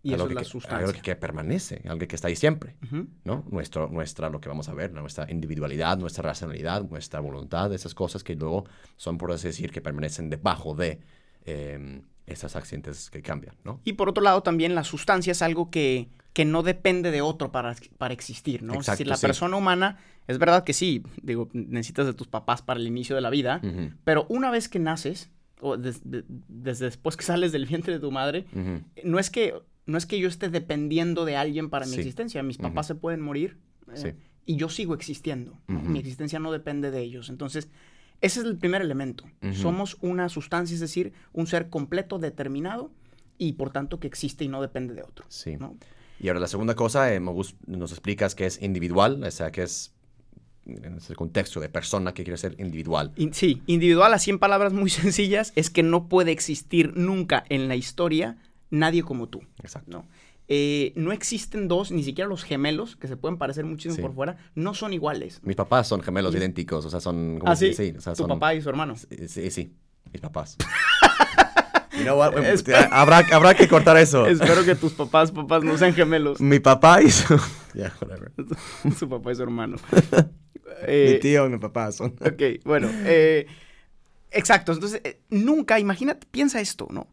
Y 0.00 0.14
eso 0.14 0.22
algo 0.22 0.28
es 0.30 0.34
la 0.36 0.40
que, 0.42 0.48
sustancia. 0.48 0.78
Algo 0.78 0.92
que, 0.92 1.00
que 1.02 1.16
permanece, 1.16 1.82
algo 1.88 2.06
que 2.06 2.14
está 2.14 2.28
ahí 2.28 2.36
siempre. 2.36 2.76
¿no? 3.24 3.44
Nuestro, 3.50 3.88
nuestra, 3.88 4.30
lo 4.30 4.40
que 4.40 4.48
vamos 4.48 4.68
a 4.68 4.74
ver, 4.74 4.92
nuestra 4.92 5.26
individualidad, 5.30 5.98
nuestra 5.98 6.22
racionalidad, 6.22 6.84
nuestra 6.88 7.18
voluntad, 7.20 7.72
esas 7.74 7.94
cosas 7.94 8.22
que 8.22 8.36
luego 8.36 8.64
son, 8.96 9.18
por 9.18 9.32
así 9.32 9.48
decir, 9.48 9.72
que 9.72 9.80
permanecen 9.80 10.30
debajo 10.30 10.74
de 10.76 11.00
eh, 11.48 12.02
esas 12.26 12.56
accidentes 12.56 13.08
que 13.10 13.22
cambian, 13.22 13.56
¿no? 13.64 13.80
Y 13.84 13.94
por 13.94 14.08
otro 14.08 14.22
lado, 14.22 14.42
también 14.42 14.74
la 14.74 14.84
sustancia 14.84 15.30
es 15.32 15.40
algo 15.42 15.70
que, 15.70 16.08
que 16.34 16.44
no 16.44 16.62
depende 16.62 17.10
de 17.10 17.22
otro 17.22 17.50
para, 17.52 17.74
para 17.96 18.12
existir, 18.14 18.62
¿no? 18.62 18.74
es 18.74 18.80
Exacto, 18.80 18.92
decir, 18.98 19.06
la 19.08 19.16
sí. 19.16 19.26
persona 19.26 19.56
humana, 19.56 19.96
es 20.26 20.38
verdad 20.38 20.62
que 20.64 20.74
sí, 20.74 21.02
digo, 21.22 21.48
necesitas 21.54 22.04
de 22.06 22.12
tus 22.14 22.26
papás 22.28 22.60
para 22.60 22.78
el 22.80 22.86
inicio 22.86 23.16
de 23.16 23.22
la 23.22 23.30
vida, 23.30 23.60
pero 24.04 24.26
una 24.28 24.50
vez 24.50 24.68
que 24.68 24.78
naces, 24.78 25.30
o 25.60 25.76
des- 25.78 26.02
de- 26.04 26.24
desde 26.28 26.84
después 26.84 27.16
que 27.16 27.24
sales 27.32 27.50
del 27.52 27.64
vientre 27.66 27.94
de 27.94 28.00
tu 28.00 28.10
madre, 28.12 28.44
no 29.04 29.18
es 29.18 29.30
que, 29.30 29.54
no 29.86 29.96
es 29.96 30.04
que 30.04 30.18
yo 30.20 30.28
esté 30.28 30.50
dependiendo 30.50 31.24
de 31.24 31.36
alguien 31.36 31.70
para 31.70 31.86
mi 31.86 31.92
Sí. 31.94 32.00
existencia. 32.00 32.42
Mis 32.42 32.58
papás 32.58 32.86
se 32.86 32.94
pueden 32.94 33.22
morir 33.22 33.56
eh, 33.90 33.96
Sí. 33.96 34.08
y 34.44 34.56
yo 34.56 34.68
sigo 34.68 34.92
existiendo. 34.94 35.58
Mi 35.66 35.98
existencia 35.98 36.38
no 36.38 36.52
depende 36.52 36.90
de 36.90 37.00
ellos. 37.00 37.30
Entonces, 37.30 37.70
ese 38.20 38.40
es 38.40 38.46
el 38.46 38.56
primer 38.56 38.82
elemento. 38.82 39.24
Somos 39.52 39.96
una 40.00 40.28
sustancia, 40.28 40.74
es 40.74 40.80
decir, 40.80 41.12
un 41.32 41.46
ser 41.46 41.68
completo, 41.70 42.18
determinado 42.18 42.90
y 43.38 43.52
por 43.52 43.70
tanto 43.70 44.00
que 44.00 44.06
existe 44.08 44.44
y 44.44 44.48
no 44.48 44.60
depende 44.60 44.94
de 44.94 45.02
otro. 45.02 45.24
Sí. 45.28 45.56
¿no? 45.56 45.76
Y 46.20 46.28
ahora 46.28 46.40
la 46.40 46.48
segunda 46.48 46.74
cosa, 46.74 47.14
eh, 47.14 47.20
nos 47.20 47.92
explicas 47.92 48.34
que 48.34 48.46
es 48.46 48.60
individual, 48.60 49.22
o 49.22 49.30
sea, 49.30 49.52
que 49.52 49.62
es 49.62 49.92
en 50.66 50.96
ese 50.96 51.14
contexto 51.14 51.60
de 51.60 51.68
persona 51.68 52.12
que 52.12 52.24
quiere 52.24 52.36
ser 52.36 52.56
individual. 52.60 53.12
In- 53.16 53.32
sí, 53.32 53.62
individual, 53.66 54.12
así 54.12 54.30
en 54.30 54.38
palabras 54.38 54.72
muy 54.72 54.90
sencillas, 54.90 55.52
es 55.56 55.70
que 55.70 55.82
no 55.82 56.08
puede 56.08 56.32
existir 56.32 56.92
nunca 56.96 57.44
en 57.48 57.68
la 57.68 57.76
historia 57.76 58.36
nadie 58.70 59.02
como 59.02 59.28
tú. 59.28 59.42
Exacto. 59.62 59.90
¿no? 59.90 60.06
Eh, 60.50 60.92
no 60.96 61.12
existen 61.12 61.68
dos, 61.68 61.90
ni 61.92 62.02
siquiera 62.02 62.26
los 62.28 62.42
gemelos, 62.42 62.96
que 62.96 63.06
se 63.06 63.16
pueden 63.18 63.36
parecer 63.36 63.64
muchísimo 63.66 63.96
Sí. 63.96 64.02
por 64.02 64.14
fuera, 64.14 64.36
no 64.54 64.72
son 64.74 64.92
iguales. 64.94 65.40
Mis 65.42 65.56
papás 65.56 65.86
son 65.88 66.00
gemelos 66.00 66.34
idénticos, 66.34 66.84
o 66.86 66.90
sea, 66.90 67.00
son... 67.00 67.38
como 67.38 67.52
Ah, 67.52 67.56
sí, 67.56 67.74
sí, 67.74 67.94
o 67.96 68.00
sea, 68.00 68.14
tu 68.14 68.22
son- 68.22 68.28
papá 68.28 68.54
y 68.54 68.62
su 68.62 68.68
hermano. 68.70 68.96
Sí, 68.96 69.28
sí, 69.28 69.50
sí, 69.50 69.72
mis 70.12 70.20
papás. 70.22 70.56
You 71.98 72.04
know 72.04 72.16
what? 72.16 72.32
Habrá, 72.92 73.24
habrá 73.32 73.54
que 73.54 73.66
cortar 73.66 73.96
eso. 73.96 74.24
Espero 74.28 74.64
que 74.64 74.76
tus 74.76 74.92
papás, 74.92 75.32
papás 75.32 75.64
no 75.64 75.76
sean 75.76 75.92
gemelos. 75.94 76.40
Mi 76.40 76.60
papá 76.60 77.02
y 77.02 77.10
su... 77.10 77.34
Yeah, 77.74 77.92
whatever. 78.00 78.30
su 78.96 79.08
papá 79.08 79.32
y 79.32 79.34
su 79.34 79.42
hermano. 79.42 79.76
mi 79.92 80.22
Eh, 80.86 81.18
tío 81.20 81.46
y 81.46 81.48
mi 81.50 81.58
papá 81.58 81.90
son... 81.90 82.14
ok, 82.24 82.62
bueno. 82.64 82.88
eh, 83.04 83.46
exacto. 84.30 84.72
Entonces, 84.72 85.02
nunca, 85.28 85.80
imagínate, 85.80 86.26
piensa 86.30 86.60
esto, 86.60 86.86
¿no? 86.90 87.08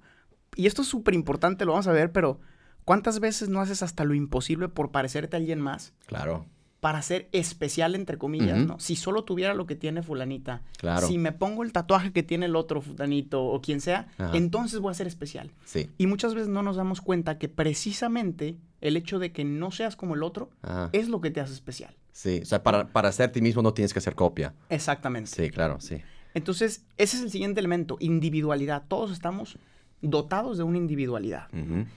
Y 0.55 0.67
esto 0.67 0.83
es 0.83 0.87
súper 0.87 1.15
importante, 1.15 1.65
lo 1.65 1.71
vamos 1.71 1.87
a 1.87 1.91
ver, 1.91 2.11
pero 2.11 2.39
¿cuántas 2.85 3.19
veces 3.19 3.49
no 3.49 3.59
haces 3.61 3.83
hasta 3.83 4.03
lo 4.05 4.13
imposible 4.13 4.69
por 4.69 4.91
parecerte 4.91 5.35
a 5.35 5.39
alguien 5.39 5.59
más? 5.59 5.93
Claro. 6.05 6.45
para 6.81 7.01
ser 7.01 7.29
especial, 7.31 7.95
entre 7.95 8.19
comillas. 8.19 8.59
¿no? 8.59 8.79
Si 8.79 8.95
solo 8.95 9.23
tuviera 9.23 9.55
lo 9.55 9.65
que 9.65 9.75
tiene 9.75 10.03
fulanita, 10.03 10.61
Claro. 10.77 11.07
si 11.07 11.17
me 11.17 11.31
pongo 11.31 11.63
el 11.63 11.71
tatuaje 11.73 12.11
que 12.11 12.21
tiene 12.21 12.45
el 12.45 12.55
otro 12.55 12.79
fulanito 12.79 13.43
o 13.43 13.59
quien 13.59 13.81
sea, 13.81 14.07
Ajá. 14.19 14.37
entonces 14.37 14.79
voy 14.81 14.91
a 14.91 14.93
ser 14.93 15.07
especial. 15.07 15.49
Sí. 15.65 15.89
Y 15.97 16.05
muchas 16.05 16.35
veces 16.35 16.47
no 16.47 16.61
nos 16.61 16.75
damos 16.75 17.01
cuenta 17.01 17.39
que 17.39 17.49
precisamente 17.49 18.57
el 18.81 18.97
hecho 18.97 19.17
de 19.17 19.31
que 19.31 19.43
no 19.43 19.71
seas 19.71 19.95
como 19.95 20.13
el 20.13 20.21
otro 20.21 20.51
Ajá. 20.61 20.89
es 20.93 21.09
lo 21.09 21.21
que 21.21 21.31
te 21.31 21.41
hace 21.41 21.53
especial. 21.53 21.95
Sí. 22.11 22.41
O 22.43 22.45
sea, 22.45 22.61
para, 22.61 22.87
para 22.89 23.11
ser 23.11 23.31
ti 23.31 23.41
mismo 23.41 23.63
no 23.63 23.73
tienes 23.73 23.91
que 23.91 23.97
hacer 23.99 24.13
copia. 24.13 24.53
Exactamente. 24.69 25.31
Sí, 25.31 25.49
claro, 25.49 25.79
sí. 25.79 26.03
Entonces, 26.35 26.85
ese 26.97 27.17
es 27.17 27.23
el 27.23 27.31
siguiente 27.31 27.59
elemento, 27.61 27.97
individualidad. 27.99 28.83
Todos 28.87 29.09
estamos 29.11 29.57
dotados 30.07 30.57
de 30.57 30.63
una 30.63 30.77
individualidad. 30.77 31.47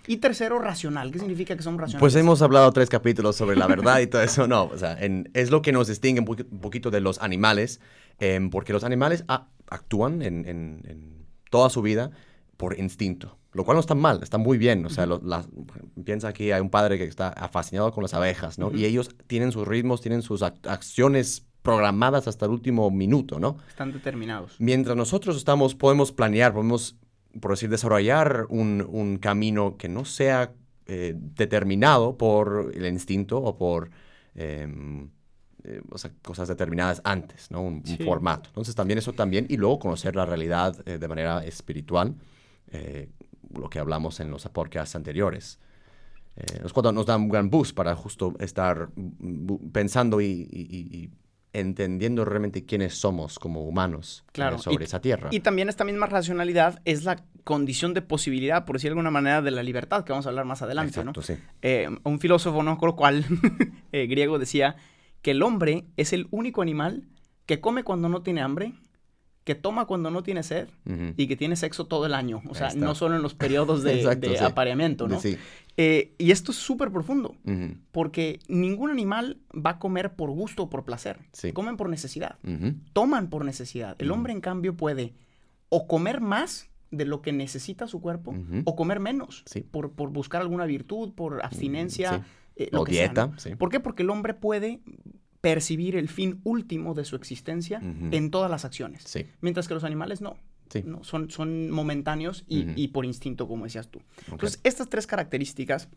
Y 0.06 0.18
tercero, 0.18 0.58
racional. 0.58 1.10
¿Qué 1.12 1.18
significa 1.18 1.56
que 1.56 1.62
somos 1.62 1.80
racionales? 1.80 2.00
Pues 2.00 2.14
hemos 2.16 2.42
hablado 2.42 2.70
tres 2.72 2.88
capítulos 2.90 3.36
sobre 3.36 3.56
la 3.56 3.66
verdad 3.66 4.00
y 4.00 4.06
todo 4.06 4.22
eso. 4.22 4.46
No, 4.48 4.64
o 4.64 4.76
sea, 4.78 4.96
en- 5.00 5.30
es 5.34 5.50
lo 5.50 5.62
que 5.62 5.72
nos 5.72 5.88
distingue 5.88 6.20
un, 6.20 6.26
poqu- 6.26 6.46
un 6.50 6.60
poquito 6.60 6.90
de 6.90 7.00
los 7.00 7.20
animales, 7.20 7.80
em, 8.18 8.50
porque 8.50 8.72
los 8.72 8.84
animales 8.84 9.24
actúan 9.68 10.22
en, 10.22 10.46
en- 10.48 10.82
en 10.86 11.26
toda 11.50 11.70
su 11.70 11.82
vida 11.82 12.10
por 12.56 12.78
instinto, 12.78 13.38
lo 13.52 13.64
cual 13.64 13.76
no 13.76 13.80
está 13.80 13.94
mal, 13.94 14.20
está 14.22 14.38
muy 14.38 14.58
bien. 14.58 14.84
O 14.86 14.90
sea, 14.90 15.06
lo- 15.06 15.20
piensa 16.04 16.32
que 16.32 16.52
hay 16.54 16.60
un 16.60 16.70
padre 16.70 16.98
que 16.98 17.04
está 17.04 17.32
fascinado 17.52 17.92
con 17.92 18.02
las 18.02 18.14
abejas, 18.14 18.58
¿no? 18.58 18.70
Y 18.74 18.84
ellos 18.84 19.10
tienen 19.26 19.52
sus 19.52 19.66
ritmos, 19.66 20.00
tienen 20.00 20.22
sus 20.22 20.42
ac- 20.42 20.66
acciones 20.68 21.44
programadas 21.62 22.26
hasta 22.28 22.46
el 22.46 22.52
último 22.52 22.90
minuto, 22.90 23.38
¿no? 23.38 23.58
Están 23.68 23.92
determinados. 23.92 24.54
Mientras 24.58 24.96
nosotros 24.96 25.36
estamos, 25.36 25.74
podemos 25.74 26.12
planear, 26.12 26.52
podemos, 26.54 26.96
por 27.40 27.50
decir, 27.52 27.68
desarrollar 27.70 28.46
un, 28.48 28.86
un 28.88 29.18
camino 29.18 29.76
que 29.76 29.88
no 29.88 30.04
sea 30.04 30.52
eh, 30.86 31.14
determinado 31.16 32.16
por 32.16 32.72
el 32.74 32.86
instinto 32.86 33.38
o 33.38 33.56
por 33.56 33.90
em, 34.34 35.10
eh, 35.64 35.82
o 35.90 35.98
sea, 35.98 36.10
cosas 36.22 36.48
determinadas 36.48 37.00
antes, 37.04 37.50
¿no? 37.50 37.60
Un, 37.62 37.82
formato. 38.04 38.48
Entonces 38.50 38.74
también 38.74 38.98
eso 38.98 39.12
también, 39.12 39.46
y 39.48 39.56
luego 39.56 39.78
conocer 39.78 40.16
la 40.16 40.24
realidad 40.24 40.76
eh, 40.86 40.98
de 40.98 41.08
manera 41.08 41.44
espiritual, 41.44 42.14
lo 43.54 43.68
que 43.70 43.78
hablamos 43.78 44.20
en 44.20 44.30
los 44.30 44.46
podcasts 44.48 44.94
anteriores. 44.94 45.58
Nos 46.92 47.06
da 47.06 47.16
un 47.16 47.28
gran 47.28 47.50
boost 47.50 47.74
para 47.74 47.96
justo 47.96 48.34
estar 48.38 48.88
mm, 48.94 49.46
bu- 49.46 49.72
pensando 49.72 50.20
y, 50.20 50.26
y- 50.26 50.68
y- 50.70 50.96
y 51.04 51.10
entendiendo 51.60 52.24
realmente 52.24 52.64
quiénes 52.64 52.94
somos 52.94 53.38
como 53.38 53.62
humanos 53.64 54.24
Claro, 54.32 54.58
sobre 54.58 54.84
y- 54.84 54.86
esa 54.86 55.00
tierra. 55.00 55.28
Y 55.32 55.40
también 55.40 55.68
esta 55.68 55.84
misma 55.84 56.06
racionalidad 56.06 56.80
es 56.84 57.04
la 57.04 57.22
condición 57.44 57.94
de 57.94 58.02
posibilidad, 58.02 58.64
por 58.64 58.76
decir 58.76 58.88
de 58.90 58.92
alguna 58.92 59.10
manera, 59.10 59.40
de 59.42 59.50
la 59.50 59.62
libertad, 59.62 60.04
que 60.04 60.12
vamos 60.12 60.26
a 60.26 60.28
hablar 60.30 60.44
más 60.44 60.62
adelante, 60.62 61.02
¿no? 61.04 61.12
Sí. 61.22 61.34
Eh, 61.62 61.88
un 62.04 62.20
filósofo, 62.20 62.58
no 62.62 62.70
me 62.72 62.76
acuerdo 62.76 62.96
cuál, 62.96 63.24
eh, 63.92 64.06
griego, 64.06 64.38
decía 64.38 64.76
que 65.22 65.30
el 65.32 65.42
hombre 65.42 65.84
es 65.96 66.12
el 66.12 66.28
único 66.30 66.62
animal 66.62 67.08
que 67.46 67.60
come 67.60 67.82
cuando 67.84 68.08
no 68.08 68.22
tiene 68.22 68.42
hambre, 68.42 68.74
que 69.48 69.54
toma 69.54 69.86
cuando 69.86 70.10
no 70.10 70.22
tiene 70.22 70.42
sed 70.42 70.68
y 71.16 71.26
que 71.26 71.34
tiene 71.34 71.56
sexo 71.56 71.86
todo 71.86 72.04
el 72.04 72.12
año. 72.12 72.42
O 72.50 72.54
sea, 72.54 72.68
no 72.76 72.94
solo 72.94 73.16
en 73.16 73.22
los 73.22 73.32
periodos 73.32 73.82
de, 73.82 73.94
Exacto, 74.00 74.28
de 74.28 74.36
sí. 74.36 74.44
apareamiento, 74.44 75.08
¿no? 75.08 75.18
Sí. 75.18 75.38
Eh, 75.78 76.12
y 76.18 76.32
esto 76.32 76.52
es 76.52 76.58
súper 76.58 76.90
profundo, 76.92 77.34
porque 77.90 78.40
ningún 78.46 78.90
animal 78.90 79.38
va 79.54 79.70
a 79.70 79.78
comer 79.78 80.14
por 80.16 80.30
gusto 80.30 80.64
o 80.64 80.68
por 80.70 80.84
placer. 80.84 81.18
Sí. 81.32 81.52
Comen 81.54 81.78
por 81.78 81.88
necesidad, 81.88 82.36
toman 82.92 83.30
por 83.30 83.46
necesidad. 83.46 83.96
El 83.98 84.10
hombre, 84.10 84.34
en 84.34 84.42
cambio, 84.42 84.76
puede 84.76 85.14
o 85.70 85.86
comer 85.86 86.20
más 86.20 86.68
de 86.90 87.06
lo 87.06 87.22
que 87.22 87.32
necesita 87.32 87.86
su 87.86 88.02
cuerpo 88.02 88.34
o 88.66 88.76
comer 88.76 89.00
menos 89.00 89.44
Sí. 89.46 89.62
por, 89.62 89.92
por 89.92 90.10
buscar 90.10 90.42
alguna 90.42 90.66
virtud, 90.66 91.12
por 91.14 91.42
abstinencia, 91.42 92.18
sí. 92.18 92.64
eh, 92.64 92.68
lo 92.70 92.82
O 92.82 92.84
que 92.84 92.92
sea, 92.92 93.04
dieta, 93.06 93.26
¿no? 93.28 93.38
sí. 93.38 93.54
¿Por 93.54 93.70
qué? 93.70 93.80
Porque 93.80 94.02
el 94.02 94.10
hombre 94.10 94.34
puede 94.34 94.80
percibir 95.40 95.96
el 95.96 96.08
fin 96.08 96.40
último 96.44 96.94
de 96.94 97.04
su 97.04 97.14
existencia 97.16 97.80
en 97.80 98.30
todas 98.30 98.50
las 98.50 98.64
acciones, 98.64 99.04
Sí. 99.04 99.26
mientras 99.40 99.68
que 99.68 99.74
los 99.74 99.84
animales 99.84 100.20
no. 100.20 100.36
Sí. 100.70 100.82
no 100.84 101.02
son, 101.02 101.30
son 101.30 101.70
momentáneos 101.70 102.44
y, 102.46 102.88
por 102.88 103.06
instinto, 103.06 103.48
como 103.48 103.64
decías 103.64 103.88
tú. 103.88 104.02
Entonces, 104.30 104.60
estas 104.64 104.90
tres 104.90 105.06
características 105.06 105.88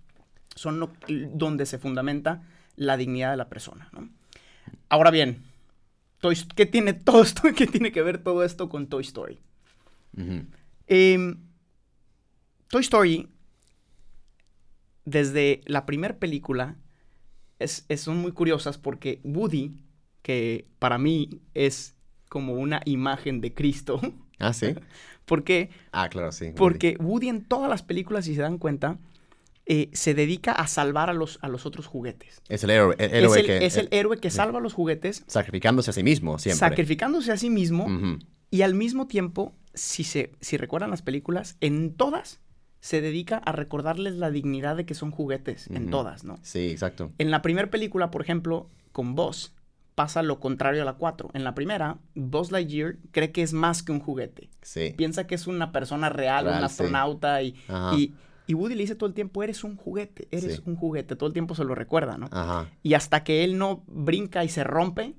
son 0.56 0.80
lo- 0.80 0.94
donde 1.34 1.66
se 1.66 1.78
fundamenta 1.78 2.44
la 2.78 2.96
dignidad 2.96 3.32
de 3.32 3.38
la 3.38 3.50
persona. 3.50 3.90
¿no? 3.92 4.10
Ahora 4.88 5.12
bien, 5.12 5.44
Toy- 6.22 6.38
¿qué 6.56 6.66
tiene 6.66 6.94
todo 6.94 7.22
esto? 7.24 7.42
¿Qué 7.58 7.68
tiene 7.68 7.92
que 7.92 8.02
ver 8.02 8.20
todo 8.24 8.46
esto 8.46 8.70
con 8.70 8.88
Toy 8.88 9.02
Story? 9.04 9.40
Em, 10.88 11.38
Toy 12.70 12.82
Story, 12.82 13.28
desde 15.06 15.62
la 15.66 15.86
primera 15.86 16.18
película, 16.18 16.76
es, 17.64 17.86
es- 17.90 18.02
son 18.02 18.18
muy 18.18 18.32
curiosas 18.32 18.78
porque 18.78 19.20
Woody, 19.24 19.72
que 20.22 20.68
para 20.80 20.98
mí 20.98 21.42
es 21.54 21.96
como 22.30 22.54
una 22.54 22.82
imagen 22.86 23.42
de 23.42 23.54
Cristo, 23.54 24.00
Ah, 24.40 24.54
sí. 24.54 24.74
¿por 25.26 25.44
qué? 25.44 25.70
Ah, 25.92 26.10
claro, 26.10 26.32
sí. 26.32 26.52
Porque 26.56 26.98
Woody 27.00 27.30
en 27.30 27.46
todas 27.46 27.70
las 27.70 27.84
películas, 27.84 28.26
si 28.26 28.36
se 28.36 28.42
dan 28.42 28.58
cuenta, 28.58 28.98
eh, 29.68 29.90
se 29.94 30.14
dedica 30.14 30.52
a 30.52 30.68
salvar 30.68 31.10
a 31.10 31.14
los, 31.14 31.38
a 31.42 31.48
los 31.48 31.66
otros 31.66 31.86
juguetes. 31.86 32.42
Es 32.50 32.64
el 32.64 32.72
héroe, 32.72 32.96
el 32.98 33.06
Es 33.12 33.14
héroe 33.14 33.40
el, 33.40 33.46
que... 33.46 33.66
es 33.66 33.78
el 33.78 33.86
eh, 33.86 33.90
héroe 33.92 34.18
que 34.18 34.30
salva 34.32 34.58
a 34.60 34.62
los 34.62 34.74
juguetes, 34.74 35.24
sacrificándose 35.28 35.92
a 35.92 35.94
sí 35.94 36.04
mismo 36.04 36.38
siempre. 36.40 36.68
sacrificándose 36.68 37.32
a 37.32 37.38
sí 37.38 37.50
mismo 37.50 37.88
y 38.50 38.64
al 38.64 38.74
mismo 38.74 39.08
tiempo, 39.08 39.56
si, 39.74 40.04
se, 40.04 40.34
si 40.42 40.58
recuerdan 40.58 40.90
las 40.90 41.02
películas, 41.04 41.56
en 41.62 41.94
todas 41.96 42.41
se 42.82 43.00
dedica 43.00 43.38
a 43.38 43.52
recordarles 43.54 44.16
la 44.16 44.30
dignidad 44.32 44.76
de 44.76 44.86
que 44.86 44.94
son 44.96 45.12
juguetes, 45.12 45.68
en 45.70 45.90
todas, 45.90 46.24
¿no? 46.26 46.40
Sí, 46.42 46.70
exacto. 46.72 47.12
En 47.20 47.32
la 47.32 47.42
primera 47.42 47.70
película, 47.70 48.12
por 48.12 48.22
ejemplo, 48.22 48.70
con 48.92 49.16
Buzz, 49.16 49.54
pasa 49.96 50.24
lo 50.24 50.40
contrario 50.40 50.82
a 50.82 50.86
la 50.86 50.94
4. 50.94 51.30
En 51.34 51.44
la 51.44 51.54
primera, 51.54 52.00
Buzz 52.16 52.52
Lightyear 52.52 52.98
cree 53.12 53.32
que 53.32 53.44
es 53.44 53.54
más 53.54 53.84
que 53.84 53.92
un 53.92 54.00
juguete. 54.00 54.50
Sí. 54.64 54.94
Piensa 54.98 55.28
que 55.28 55.36
es 55.36 55.46
una 55.48 55.72
persona 55.72 56.10
real, 56.10 56.46
Real, 56.46 56.56
un 56.56 56.60
sí. 56.62 56.66
astronauta 56.66 57.44
y, 57.44 57.56
y, 57.96 58.14
y 58.48 58.54
Woody 58.56 58.74
le 58.74 58.82
dice 58.82 58.96
todo 58.96 59.08
el 59.08 59.14
tiempo, 59.14 59.44
eres 59.44 59.64
un 59.64 59.76
juguete, 59.76 60.28
eres 60.32 60.56
Sí. 60.56 60.62
un 60.66 60.76
juguete. 60.76 61.16
Todo 61.16 61.28
el 61.28 61.34
tiempo 61.34 61.54
se 61.54 61.64
lo 61.64 61.76
recuerda, 61.76 62.18
¿no? 62.18 62.30
Ajá. 62.32 62.68
Y 62.82 62.96
hasta 62.96 63.24
que 63.24 63.44
él 63.44 63.58
no 63.60 63.84
brinca 63.88 64.44
y 64.44 64.50
se 64.50 64.64
rompe 64.64 65.14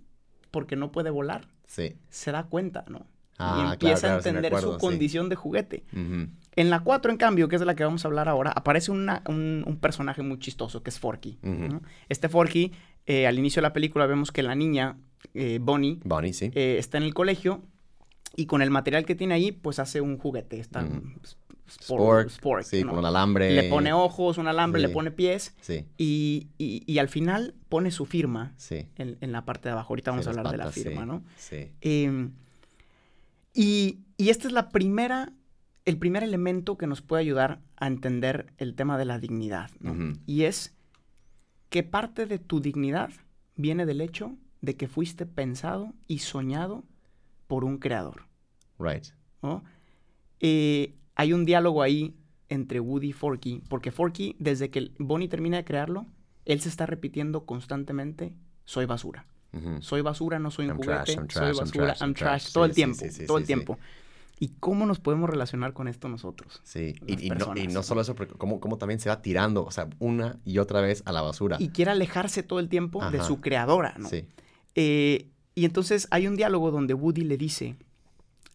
porque 0.51 0.75
no 0.75 0.91
puede 0.91 1.11
volar, 1.11 1.47
Sí. 1.67 1.95
se 2.09 2.33
da 2.33 2.45
cuenta, 2.45 2.85
¿no? 2.89 3.07
Ah, 3.39 3.57
y 3.69 3.73
empieza 3.73 4.01
claro, 4.01 4.19
a 4.19 4.23
sí 4.23 4.29
entender 4.29 4.53
acuerdo, 4.53 4.73
su 4.75 4.79
condición 4.79 5.29
de 5.29 5.37
juguete. 5.37 5.85
Ujú. 5.93 6.29
En 6.55 6.69
la 6.71 6.81
4, 6.81 7.11
en 7.11 7.17
cambio, 7.17 7.49
que 7.49 7.57
es 7.57 7.61
de 7.61 7.67
la 7.67 7.75
que 7.75 7.85
vamos 7.85 8.05
a 8.05 8.09
hablar 8.09 8.29
ahora, 8.29 8.53
aparece 8.55 8.91
una- 8.91 9.23
un, 9.29 9.65
un 9.67 9.77
personaje 9.79 10.23
muy 10.23 10.39
chistoso 10.39 10.83
que 10.83 10.91
es 10.91 10.99
Forky. 10.99 11.39
Este 12.09 12.29
Forky, 12.29 12.73
eh, 13.07 13.27
al 13.27 13.39
inicio 13.39 13.61
de 13.61 13.69
la 13.69 13.73
película 13.73 14.07
vemos 14.07 14.31
que 14.33 14.43
la 14.43 14.55
niña, 14.55 14.99
eh, 15.35 15.59
Bonnie, 15.63 15.99
Bonnie, 16.05 16.33
sí. 16.35 16.51
eh, 16.55 16.77
está 16.79 16.99
en 16.99 17.05
el 17.05 17.15
colegio 17.15 17.63
y 18.37 18.47
con 18.47 18.61
el 18.63 18.71
material 18.71 19.05
que 19.07 19.15
tiene 19.15 19.35
ahí, 19.35 19.53
pues 19.53 19.79
hace 19.79 20.01
un 20.03 20.19
juguete. 20.19 20.59
Está 20.61 20.81
s- 21.23 21.37
Sport, 21.81 22.29
sport, 22.29 22.65
sí, 22.67 22.83
¿no? 22.83 22.91
con 22.91 22.99
un 22.99 23.07
alambre. 23.07 23.51
Le 23.55 23.71
pone 23.71 23.95
ojos, 23.95 24.37
un 24.37 24.47
alambre, 24.47 24.83
Sí. 24.83 24.89
le 24.89 24.93
pone 24.93 25.11
pies 25.11 25.55
Sí, 25.63 25.87
y, 25.97 26.49
y- 26.59 26.83
y 26.87 26.99
al 26.99 27.09
final 27.09 27.55
pone 27.71 27.91
su 27.91 28.05
firma 28.05 28.53
sí. 28.59 28.89
en, 28.97 29.17
en 29.23 29.33
la 29.33 29.47
parte 29.47 29.71
de 29.71 29.73
abajo. 29.73 29.95
Ahorita 29.95 30.11
vamos 30.11 30.27
a 30.27 30.31
hablar 30.31 30.51
de 30.51 30.59
la 30.59 30.71
firma, 30.71 31.07
¿no? 31.07 31.23
Sí. 31.37 31.71
Eh, 31.81 32.29
y, 33.55 34.01
y 34.17 34.29
esta 34.31 34.49
es 34.49 34.53
la 34.53 34.69
primera, 34.69 35.33
el 35.85 35.99
primer 35.99 36.23
elemento 36.23 36.77
que 36.79 36.87
nos 36.87 37.03
puede 37.03 37.23
ayudar 37.23 37.61
a 37.77 37.87
entender 37.87 38.53
el 38.59 38.75
tema 38.75 38.99
de 38.99 39.05
la 39.05 39.19
dignidad, 39.19 39.71
¿no? 39.81 40.15
Y 40.27 40.45
es 40.45 40.77
que 41.71 41.83
parte 41.83 42.27
de 42.27 42.39
tu 42.39 42.61
dignidad 42.61 43.11
viene 43.57 43.87
del 43.87 44.01
hecho 44.01 44.37
de 44.61 44.77
que 44.77 44.89
fuiste 44.89 45.27
pensado 45.27 45.93
y 46.07 46.19
soñado 46.21 46.85
por 47.47 47.65
un 47.65 47.79
creador, 47.79 48.27
Right. 48.79 49.07
¿no? 49.43 49.65
Eh, 50.41 50.95
hay 51.15 51.33
un 51.33 51.45
diálogo 51.45 51.83
ahí 51.83 52.17
entre 52.49 52.81
Woody 52.81 53.09
y 53.09 53.13
Forky, 53.13 53.63
porque 53.69 53.91
Forky, 53.91 54.37
desde 54.39 54.71
que 54.71 54.93
Bonnie 54.99 55.29
termina 55.29 55.57
de 55.59 55.65
crearlo, 55.65 56.07
él 56.45 56.61
se 56.61 56.69
está 56.69 56.87
repitiendo 56.87 57.45
constantemente, 57.45 58.35
soy 58.65 58.87
basura. 58.87 59.27
Soy 59.81 60.01
basura, 60.01 60.39
no 60.39 60.51
soy 60.51 60.67
un 60.69 60.77
juguete, 60.77 61.05
trash, 61.05 61.17
I'm 61.17 61.29
soy 61.29 61.29
trash, 61.29 61.47
I'm 61.51 61.59
basura, 61.59 61.87
trash, 61.87 62.01
I'm 62.01 62.15
trash, 62.15 62.53
todo 62.53 62.65
Sí, 62.65 62.71
el 62.71 62.75
tiempo, 62.75 62.97
sí, 62.97 63.11
sí, 63.11 63.27
todo 63.27 63.37
el 63.37 63.45
tiempo. 63.45 63.79
¿Y 64.43 64.57
cómo 64.59 64.87
nos 64.87 64.99
podemos 64.99 65.31
relacionar 65.31 65.73
con 65.73 65.87
esto 65.87 66.09
nosotros? 66.09 66.61
Sí, 66.65 66.97
y, 67.07 67.29
y 67.29 67.31
no, 67.31 67.55
y 67.55 67.69
no 67.69 67.85
solo 67.85 68.01
eso, 68.01 68.17
pero 68.17 68.37
como, 68.37 68.59
como 68.59 68.77
también 68.77 68.99
se 68.99 69.09
va 69.09 69.23
tirando, 69.23 69.65
o 69.65 69.71
sea, 69.71 69.89
una 70.01 70.41
y 70.45 70.59
otra 70.59 70.81
vez 70.81 71.05
a 71.07 71.13
la 71.13 71.23
basura. 71.23 71.59
Y 71.61 71.69
quiere 71.69 71.93
alejarse 71.93 72.43
todo 72.43 72.59
el 72.59 72.69
tiempo 72.69 73.09
de 73.09 73.23
su 73.23 73.41
creadora, 73.41 73.95
¿no? 73.99 74.09
Sí. 74.09 74.25
Eh, 74.75 75.29
y 75.55 75.65
entonces 75.65 76.09
hay 76.11 76.27
un 76.27 76.35
diálogo 76.35 76.73
donde 76.73 76.93
Woody 76.93 77.23
le 77.23 77.37
dice 77.37 77.77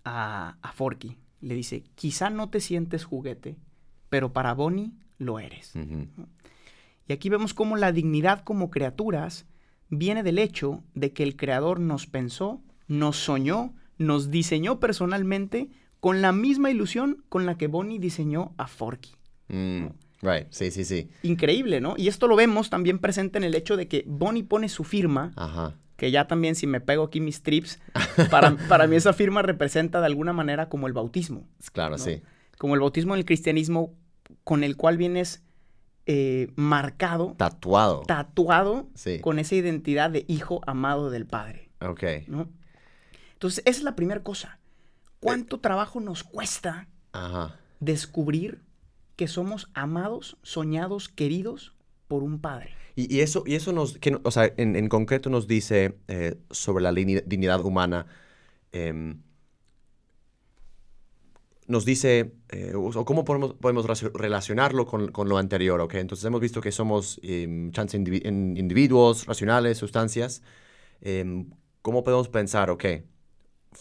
a, 0.03 0.57
a 0.61 0.71
Forky, 0.73 1.15
le 1.39 1.55
dice, 1.55 1.85
quizá 1.95 2.29
no 2.29 2.49
te 2.49 2.59
sientes 2.59 3.05
juguete, 3.05 3.55
pero 4.09 4.33
para 4.33 4.53
Bonnie 4.53 4.91
lo 5.19 5.39
eres. 5.39 5.71
Y 7.07 7.13
aquí 7.13 7.29
vemos 7.29 7.53
cómo 7.53 7.77
la 7.77 7.93
dignidad 7.93 8.43
como 8.43 8.71
criaturas 8.71 9.45
viene 9.87 10.21
del 10.21 10.37
hecho 10.37 10.83
de 10.95 11.13
que 11.13 11.23
el 11.23 11.37
creador 11.37 11.79
nos 11.79 12.07
pensó, 12.07 12.61
nos 12.89 13.15
soñó, 13.15 13.73
nos 13.97 14.29
diseñó 14.31 14.79
personalmente 14.79 15.69
con 15.99 16.21
la 16.21 16.31
misma 16.31 16.69
ilusión 16.69 17.23
con 17.29 17.45
la 17.45 17.57
que 17.57 17.67
Bonnie 17.67 17.99
diseñó 17.99 18.53
a 18.57 18.67
Forky. 18.67 19.11
Mm, 19.49 19.87
Right, 20.21 20.47
sí, 20.49 20.71
sí, 20.71 20.83
sí. 20.83 21.09
Increíble, 21.21 21.79
¿no? 21.79 21.93
Y 21.95 22.07
esto 22.07 22.27
lo 22.27 22.35
vemos 22.35 22.71
también 22.71 22.97
presente 22.97 23.37
en 23.37 23.43
el 23.43 23.53
hecho 23.53 23.77
de 23.77 23.87
que 23.87 24.03
Bonnie 24.07 24.41
pone 24.43 24.67
su 24.67 24.83
firma, 24.83 25.31
Ajá. 25.35 25.75
que 25.95 26.09
ya 26.09 26.27
también 26.27 26.55
si 26.55 26.65
me 26.65 26.81
pego 26.81 27.03
aquí 27.03 27.19
mis 27.21 27.43
trips, 27.43 27.79
para, 28.31 28.55
para 28.67 28.87
mí 28.87 28.95
esa 28.95 29.13
firma 29.13 29.43
representa 29.43 29.99
de 29.99 30.07
alguna 30.07 30.33
manera 30.33 30.69
como 30.69 30.87
el 30.87 30.93
bautismo. 30.93 31.47
Claro, 31.71 31.97
¿no? 31.97 32.03
sí. 32.03 32.23
Como 32.57 32.73
el 32.73 32.79
bautismo 32.79 33.13
en 33.13 33.19
el 33.19 33.25
cristianismo 33.25 33.93
con 34.43 34.63
el 34.63 34.75
cual 34.75 34.97
vienes 34.97 35.43
eh, 36.07 36.51
marcado, 36.55 37.35
Tatuado. 37.37 38.01
tatuado 38.07 38.89
Sí. 38.95 39.19
con 39.19 39.37
esa 39.39 39.53
identidad 39.55 40.09
de 40.09 40.25
hijo 40.27 40.61
amado 40.65 41.11
del 41.11 41.27
Padre, 41.27 41.69
Ok. 41.79 42.03
¿no? 42.27 42.49
Entonces, 43.37 43.61
esa 43.67 43.77
es 43.77 43.83
la 43.83 43.95
primera 43.95 44.23
cosa. 44.23 44.57
¿Cuánto 45.19 45.59
trabajo 45.59 45.99
nos 45.99 46.23
cuesta 46.23 46.87
Ajá. 47.11 47.59
descubrir 47.79 48.63
que 49.15 49.27
somos 49.27 49.69
amados, 49.75 50.37
soñados, 50.41 51.07
queridos 51.07 51.75
por 52.07 52.23
un 52.23 52.39
Padre? 52.39 52.71
Y, 52.95 53.15
y 53.15 53.19
eso, 53.19 53.43
y 53.45 53.53
eso 53.53 53.73
nos, 53.73 53.99
que, 53.99 54.19
o 54.23 54.31
sea, 54.31 54.51
en, 54.57 54.75
en 54.75 54.89
concreto 54.89 55.29
nos 55.29 55.47
dice 55.47 55.99
eh, 56.07 56.39
sobre 56.49 56.83
la 56.83 56.91
dignidad 56.91 57.63
humana, 57.63 58.07
em, 58.71 59.21
nos 61.67 61.85
dice, 61.85 62.33
eh, 62.49 62.73
o 62.75 63.05
cómo 63.05 63.23
podemos, 63.23 64.01
relacionarlo 64.15 64.87
con, 64.87 65.11
con 65.11 65.29
lo 65.29 65.37
anterior, 65.37 65.79
¿ok? 65.79 65.93
Entonces 65.95 66.25
hemos 66.25 66.41
visto 66.41 66.59
que 66.59 66.71
somos 66.71 67.19
em, 67.21 67.71
chance 67.71 67.95
individuos, 67.95 69.27
racionales, 69.27 69.77
sustancias. 69.77 70.41
Em, 71.01 71.51
¿Cómo 71.83 72.03
podemos 72.03 72.29
pensar, 72.29 72.71
ok, 72.71 72.85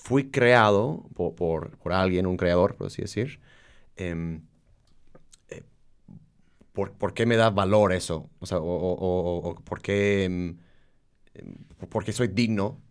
fui 0.03 0.31
creado 0.31 1.05
por, 1.15 1.35
por, 1.35 1.79
por 1.79 1.93
alguien, 1.93 2.27
un 2.27 2.37
creador, 2.37 2.77
por 2.77 2.89
así 2.89 3.03
decir, 3.03 3.41
em, 3.97 4.43
eh, 5.51 5.63
¿por, 6.73 6.93
por 6.93 7.15
qué 7.15 7.27
me 7.27 7.37
da 7.37 7.51
valor 7.51 7.93
eso? 7.93 8.31
O 8.41 8.47
sea, 8.47 8.59
o, 8.59 8.63
o- 8.65 9.51
o- 9.51 9.55
por 9.65 9.81
qué, 9.83 10.25
em, 10.25 10.59
em, 11.35 11.57
por 11.91 12.05
qué 12.05 12.13
soy 12.13 12.29
digno 12.29 12.83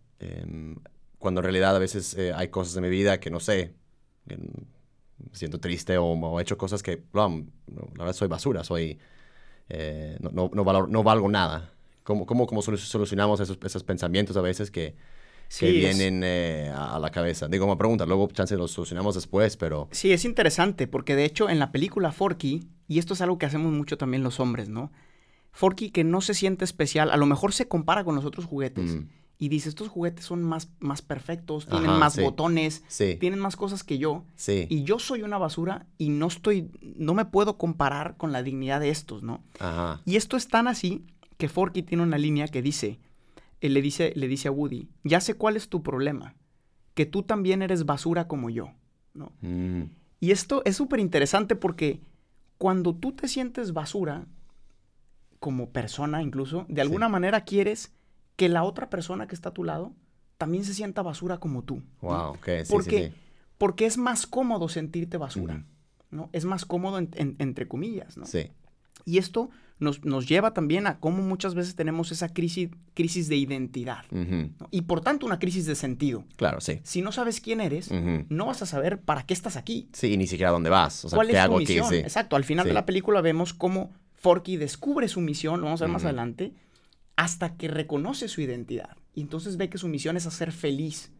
cuando 1.18 1.40
en 1.40 1.44
realidad 1.44 1.74
a 1.76 1.78
veces 1.78 2.14
eh, 2.14 2.32
hay 2.34 2.48
cosas 2.48 2.76
en 2.76 2.82
mi 2.82 2.88
vida 2.90 3.20
que 3.20 3.30
no 3.30 3.40
sé, 3.40 3.74
que 4.28 4.36
me 4.36 5.34
siento 5.36 5.60
triste 5.60 5.98
o, 5.98 6.38
he 6.38 6.42
hecho 6.42 6.58
cosas 6.58 6.82
que, 6.82 7.02
la 7.66 8.04
verdad 8.04 8.12
soy 8.14 8.28
basura, 8.28 8.64
soy, 8.64 8.98
eh, 9.68 10.18
no, 10.20 10.30
no, 10.32 10.50
no, 10.54 10.64
valor- 10.64 10.88
no 10.90 11.02
valgo 11.02 11.28
nada. 11.30 11.72
¿Cómo, 12.04 12.26
cómo, 12.26 12.46
cómo 12.46 12.62
solu- 12.62 12.78
solucionamos 12.78 13.40
esos, 13.40 13.58
esos 13.64 13.84
pensamientos 13.84 14.36
a 14.36 14.42
veces 14.42 14.70
que, 14.70 14.96
que 15.58 15.68
es- 15.90 15.98
vienen 15.98 16.22
eh, 16.24 16.72
a, 16.74 16.98
la 16.98 17.10
cabeza? 17.10 17.48
Digo, 17.48 17.66
una 17.66 17.76
pregunta, 17.78 18.06
luego 18.06 18.28
chance 18.28 18.56
los 18.56 18.70
solucionamos 18.72 19.14
después, 19.14 19.56
pero... 19.56 19.88
Sí, 19.92 20.12
es 20.12 20.24
interesante 20.24 20.86
porque 20.86 21.16
de 21.16 21.24
hecho 21.24 21.48
en 21.48 21.58
la 21.58 21.72
película 21.72 22.12
Forky, 22.12 22.68
y 22.88 22.98
esto 22.98 23.14
es 23.14 23.20
algo 23.20 23.38
que 23.38 23.46
hacemos 23.46 23.72
mucho 23.72 23.96
también 23.98 24.22
los 24.22 24.40
hombres, 24.40 24.68
¿no? 24.68 24.90
Forky 25.52 25.90
que 25.90 26.04
no 26.04 26.20
se 26.20 26.34
siente 26.34 26.64
especial, 26.64 27.10
a 27.10 27.16
lo 27.16 27.26
mejor 27.26 27.52
se 27.52 27.66
compara 27.66 28.04
con 28.04 28.14
los 28.14 28.24
otros 28.24 28.44
juguetes 28.44 28.96
Mm. 28.96 29.08
y 29.38 29.48
dice, 29.48 29.68
estos 29.70 29.88
juguetes 29.88 30.24
son 30.24 30.42
más, 30.42 30.68
más 30.80 31.00
perfectos, 31.02 31.66
tienen 31.66 31.90
Ajá, 31.90 31.98
más 31.98 32.12
sí. 32.14 32.22
botones, 32.22 32.82
Sí, 32.88 33.16
tienen 33.18 33.38
más 33.38 33.56
cosas 33.56 33.82
que 33.84 33.96
yo, 33.98 34.24
sí, 34.34 34.66
y 34.68 34.82
yo 34.84 34.98
soy 34.98 35.22
una 35.22 35.38
basura 35.38 35.86
y 35.98 36.10
no 36.10 36.26
estoy, 36.26 36.70
no 36.96 37.14
me 37.14 37.24
puedo 37.24 37.56
comparar 37.56 38.16
con 38.18 38.32
la 38.32 38.42
dignidad 38.42 38.80
de 38.80 38.90
estos, 38.90 39.22
¿no? 39.22 39.42
ajá, 39.58 40.00
Y 40.04 40.16
esto 40.16 40.36
es 40.36 40.48
tan 40.48 40.68
así 40.68 41.04
que 41.38 41.48
Forky 41.48 41.82
tiene 41.82 42.02
una 42.02 42.18
línea 42.18 42.48
que 42.48 42.60
dice, 42.62 42.98
él 43.60 43.74
le 43.74 43.82
dice, 43.82 44.12
le 44.16 44.28
dice 44.28 44.48
a 44.48 44.50
Woody, 44.52 44.88
ya 45.04 45.20
sé 45.20 45.34
cuál 45.34 45.56
es 45.56 45.68
tu 45.68 45.82
problema, 45.82 46.34
que 46.94 47.06
tú 47.06 47.22
también 47.22 47.62
eres 47.62 47.84
basura 47.86 48.26
como 48.28 48.50
yo, 48.50 48.72
¿no? 49.14 49.32
mm, 49.40 49.82
Y 50.20 50.30
esto 50.30 50.62
es 50.64 50.76
súper 50.76 51.00
interesante 51.00 51.56
porque 51.56 52.00
cuando 52.58 52.94
tú 52.94 53.12
te 53.12 53.28
sientes 53.28 53.72
basura, 53.72 54.26
como 55.38 55.70
persona 55.70 56.22
incluso, 56.22 56.64
de 56.68 56.80
alguna 56.80 57.08
manera 57.08 57.42
quieres 57.44 57.92
que 58.36 58.48
la 58.48 58.64
otra 58.64 58.88
persona 58.90 59.26
que 59.26 59.34
está 59.34 59.50
a 59.50 59.54
tu 59.54 59.64
lado 59.64 59.92
también 60.38 60.64
se 60.64 60.74
sienta 60.74 61.02
basura 61.02 61.38
como 61.38 61.62
tú. 61.62 61.76
¿no? 62.02 62.08
wow, 62.08 62.30
ok, 62.34 62.46
sí, 62.64 62.70
porque, 62.72 63.04
sí, 63.08 63.14
sí. 63.14 63.20
porque 63.58 63.86
es 63.86 63.96
más 63.98 64.26
cómodo 64.26 64.68
sentirte 64.68 65.16
basura, 65.16 65.54
Ujú. 65.54 65.64
¿no? 66.10 66.30
Es 66.32 66.44
más 66.44 66.64
cómodo 66.64 66.98
en- 66.98 67.10
en- 67.14 67.36
entre 67.38 67.68
comillas, 67.68 68.16
¿no? 68.16 68.26
Sí, 68.26 68.50
Y 69.04 69.18
esto 69.18 69.50
nos, 69.78 70.04
nos 70.04 70.26
lleva 70.28 70.52
también 70.54 70.86
a 70.86 70.98
cómo 70.98 71.22
muchas 71.22 71.54
veces 71.54 71.74
tenemos 71.76 72.10
esa 72.12 72.28
crisis, 72.32 72.70
crisis 72.94 73.28
de 73.28 73.36
identidad. 73.36 74.04
Y 74.70 74.82
por 74.82 75.00
tanto 75.02 75.26
una 75.26 75.38
crisis 75.38 75.66
de 75.66 75.74
sentido. 75.74 76.24
claro, 76.36 76.60
sí. 76.60 76.80
Si 76.82 77.02
no 77.02 77.12
sabes 77.12 77.40
quién 77.40 77.60
eres, 77.60 77.90
no 78.28 78.46
vas 78.46 78.62
a 78.62 78.66
saber 78.66 79.00
para 79.00 79.24
qué 79.24 79.34
estás 79.34 79.56
aquí. 79.56 79.88
Sí, 79.92 80.16
ni 80.16 80.26
siquiera 80.26 80.50
dónde 80.50 80.70
vas, 80.70 81.04
o 81.04 81.08
sea, 81.08 81.16
¿Cuál 81.16 81.28
¿qué 81.28 81.32
es 81.34 81.38
hago 81.40 81.56
aquí? 81.56 81.64
misión? 81.66 81.88
Sí. 81.90 81.96
Exacto, 81.96 82.36
al 82.36 82.44
final 82.44 82.64
Sí. 82.64 82.68
de 82.68 82.74
la 82.74 82.86
película 82.86 83.20
vemos 83.20 83.52
cómo 83.52 83.92
Forky 84.14 84.56
descubre 84.56 85.08
su 85.08 85.20
misión, 85.20 85.60
lo 85.60 85.66
vamos 85.66 85.82
a 85.82 85.84
ver 85.84 85.92
más 85.92 86.04
adelante, 86.04 86.54
hasta 87.16 87.56
que 87.56 87.68
reconoce 87.68 88.28
su 88.28 88.40
identidad. 88.40 88.96
Y 89.14 89.20
entonces 89.20 89.56
ve 89.56 89.68
que 89.68 89.78
su 89.78 89.88
misión 89.88 90.16
es 90.16 90.26
hacer 90.26 90.52
feliz 90.52 91.10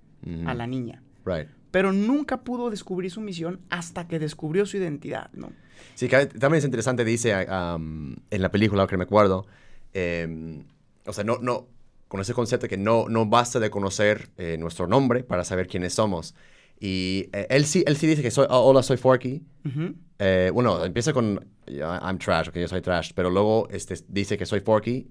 a 0.46 0.54
la 0.54 0.66
niña. 0.66 1.02
Right. 1.24 1.48
Pero 1.70 1.92
nunca 1.92 2.42
pudo 2.42 2.70
descubrir 2.70 3.11
su 3.11 3.20
misión 3.20 3.61
hasta 3.68 4.09
que 4.09 4.18
descubrió 4.18 4.64
su 4.66 4.76
identidad, 4.78 5.31
¿no? 5.35 5.52
Sí, 5.94 6.08
que 6.08 6.26
también 6.26 6.58
es 6.58 6.64
interesante, 6.64 7.04
dice 7.04 7.34
um, 7.50 8.14
en 8.30 8.42
la 8.42 8.50
película, 8.50 8.86
que 8.86 8.96
me 8.96 9.04
acuerdo, 9.04 9.46
em, 9.92 10.64
o 11.06 11.12
sea, 11.12 11.24
no, 11.24 11.38
no, 11.38 11.68
con 12.08 12.20
ese 12.20 12.34
concepto 12.34 12.68
que 12.68 12.76
no, 12.76 13.08
no 13.08 13.26
basta 13.26 13.58
de 13.60 13.70
conocer 13.70 14.30
eh, 14.36 14.56
nuestro 14.58 14.86
nombre 14.86 15.24
para 15.24 15.44
saber 15.44 15.66
quiénes 15.66 15.94
somos. 15.94 16.34
Y 16.78 17.28
eh, 17.32 17.46
él, 17.50 17.64
sí, 17.64 17.82
él 17.86 17.96
sí 17.96 18.06
dice 18.06 18.22
que 18.22 18.30
soy, 18.30 18.46
"Oh, 18.50 18.60
hola, 18.60 18.82
soy 18.82 18.96
Forky. 18.96 19.42
Ujú. 19.64 19.94
Eh, 20.18 20.50
bueno, 20.52 20.84
empieza 20.84 21.12
con 21.12 21.46
"Yeah, 21.66 22.00
I'm 22.02 22.18
trash, 22.18 22.48
ok, 22.48 22.56
yo 22.56 22.68
soy 22.68 22.80
trash, 22.80 23.12
pero 23.14 23.30
luego 23.30 23.68
este, 23.70 23.94
dice 24.08 24.36
que 24.38 24.46
soy 24.46 24.60
Forky 24.60 25.08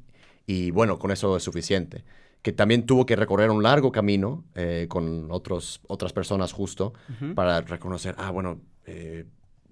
y 0.47 0.71
bueno, 0.71 0.97
con 0.99 1.11
eso 1.11 1.35
es 1.37 1.43
suficiente. 1.43 2.03
Que 2.41 2.51
también 2.51 2.85
tuvo 2.85 3.05
que 3.07 3.15
recorrer 3.15 3.49
un 3.49 3.63
largo 3.63 3.91
camino 3.91 4.45
eh, 4.53 4.85
con 4.87 5.31
otros, 5.31 5.81
otras 5.87 6.13
personas 6.13 6.53
justo 6.53 6.93
Ujú. 7.09 7.33
para 7.33 7.61
reconocer, 7.61 8.13
ah, 8.19 8.29
bueno, 8.29 8.61
eh, 8.85 9.25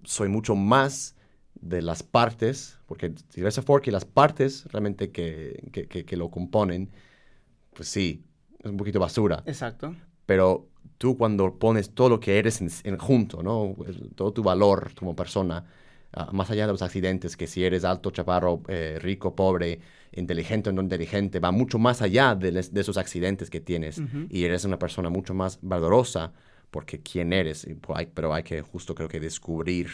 soy 0.05 0.29
mucho 0.29 0.55
más 0.55 1.15
de 1.55 1.81
las 1.81 2.03
partes, 2.03 2.79
porque 2.87 3.13
si 3.29 3.41
ves 3.41 3.57
a 3.57 3.61
Forky, 3.61 3.91
las 3.91 4.05
partes 4.05 4.65
realmente 4.71 5.11
que, 5.11 5.63
que, 5.71 5.87
que- 5.87 6.05
que 6.05 6.17
lo 6.17 6.29
componen, 6.29 6.89
pues 7.73 7.89
sí, 7.89 8.23
es 8.59 8.69
un 8.71 8.77
poquito 8.77 8.99
basura 8.99 9.43
Exacto. 9.45 9.95
pero 10.25 10.67
tú 10.97 11.17
cuando 11.17 11.57
pones 11.59 11.91
todo 11.91 12.09
lo 12.09 12.19
que 12.19 12.37
eres 12.39 12.61
en, 12.61 12.69
en 12.83 12.97
junto, 12.97 13.43
¿no? 13.43 13.75
Todo 14.15 14.31
tu 14.33 14.43
valor 14.43 14.93
como 14.95 15.15
persona, 15.15 15.65
ah, 16.13 16.29
más 16.31 16.49
allá 16.51 16.65
de 16.67 16.71
los 16.73 16.81
accidentes, 16.81 17.35
que 17.37 17.47
si 17.47 17.63
eres 17.63 17.83
alto, 17.83 18.11
chaparro, 18.11 18.61
eh, 18.67 18.97
rico, 19.01 19.35
pobre, 19.35 19.79
inteligente 20.13 20.69
o 20.69 20.73
no 20.73 20.81
inteligente, 20.81 21.39
va 21.39 21.51
mucho 21.51 21.79
más 21.79 22.01
allá 22.01 22.35
de, 22.35 22.51
les- 22.51 22.73
de 22.73 22.81
esos 22.81 22.97
accidentes 22.97 23.49
que 23.49 23.59
tienes 23.59 24.01
y 24.29 24.43
eres 24.45 24.65
una 24.65 24.77
persona 24.79 25.09
mucho 25.09 25.33
más 25.33 25.59
valorosa 25.61 26.33
porque 26.73 26.99
quién 26.99 27.31
eres, 27.31 27.67
pues, 27.81 27.99
hay- 27.99 28.07
pero 28.13 28.33
hay 28.33 28.41
que 28.43 28.61
justo 28.63 28.95
creo 28.95 29.07
que 29.07 29.19
descubrir 29.19 29.87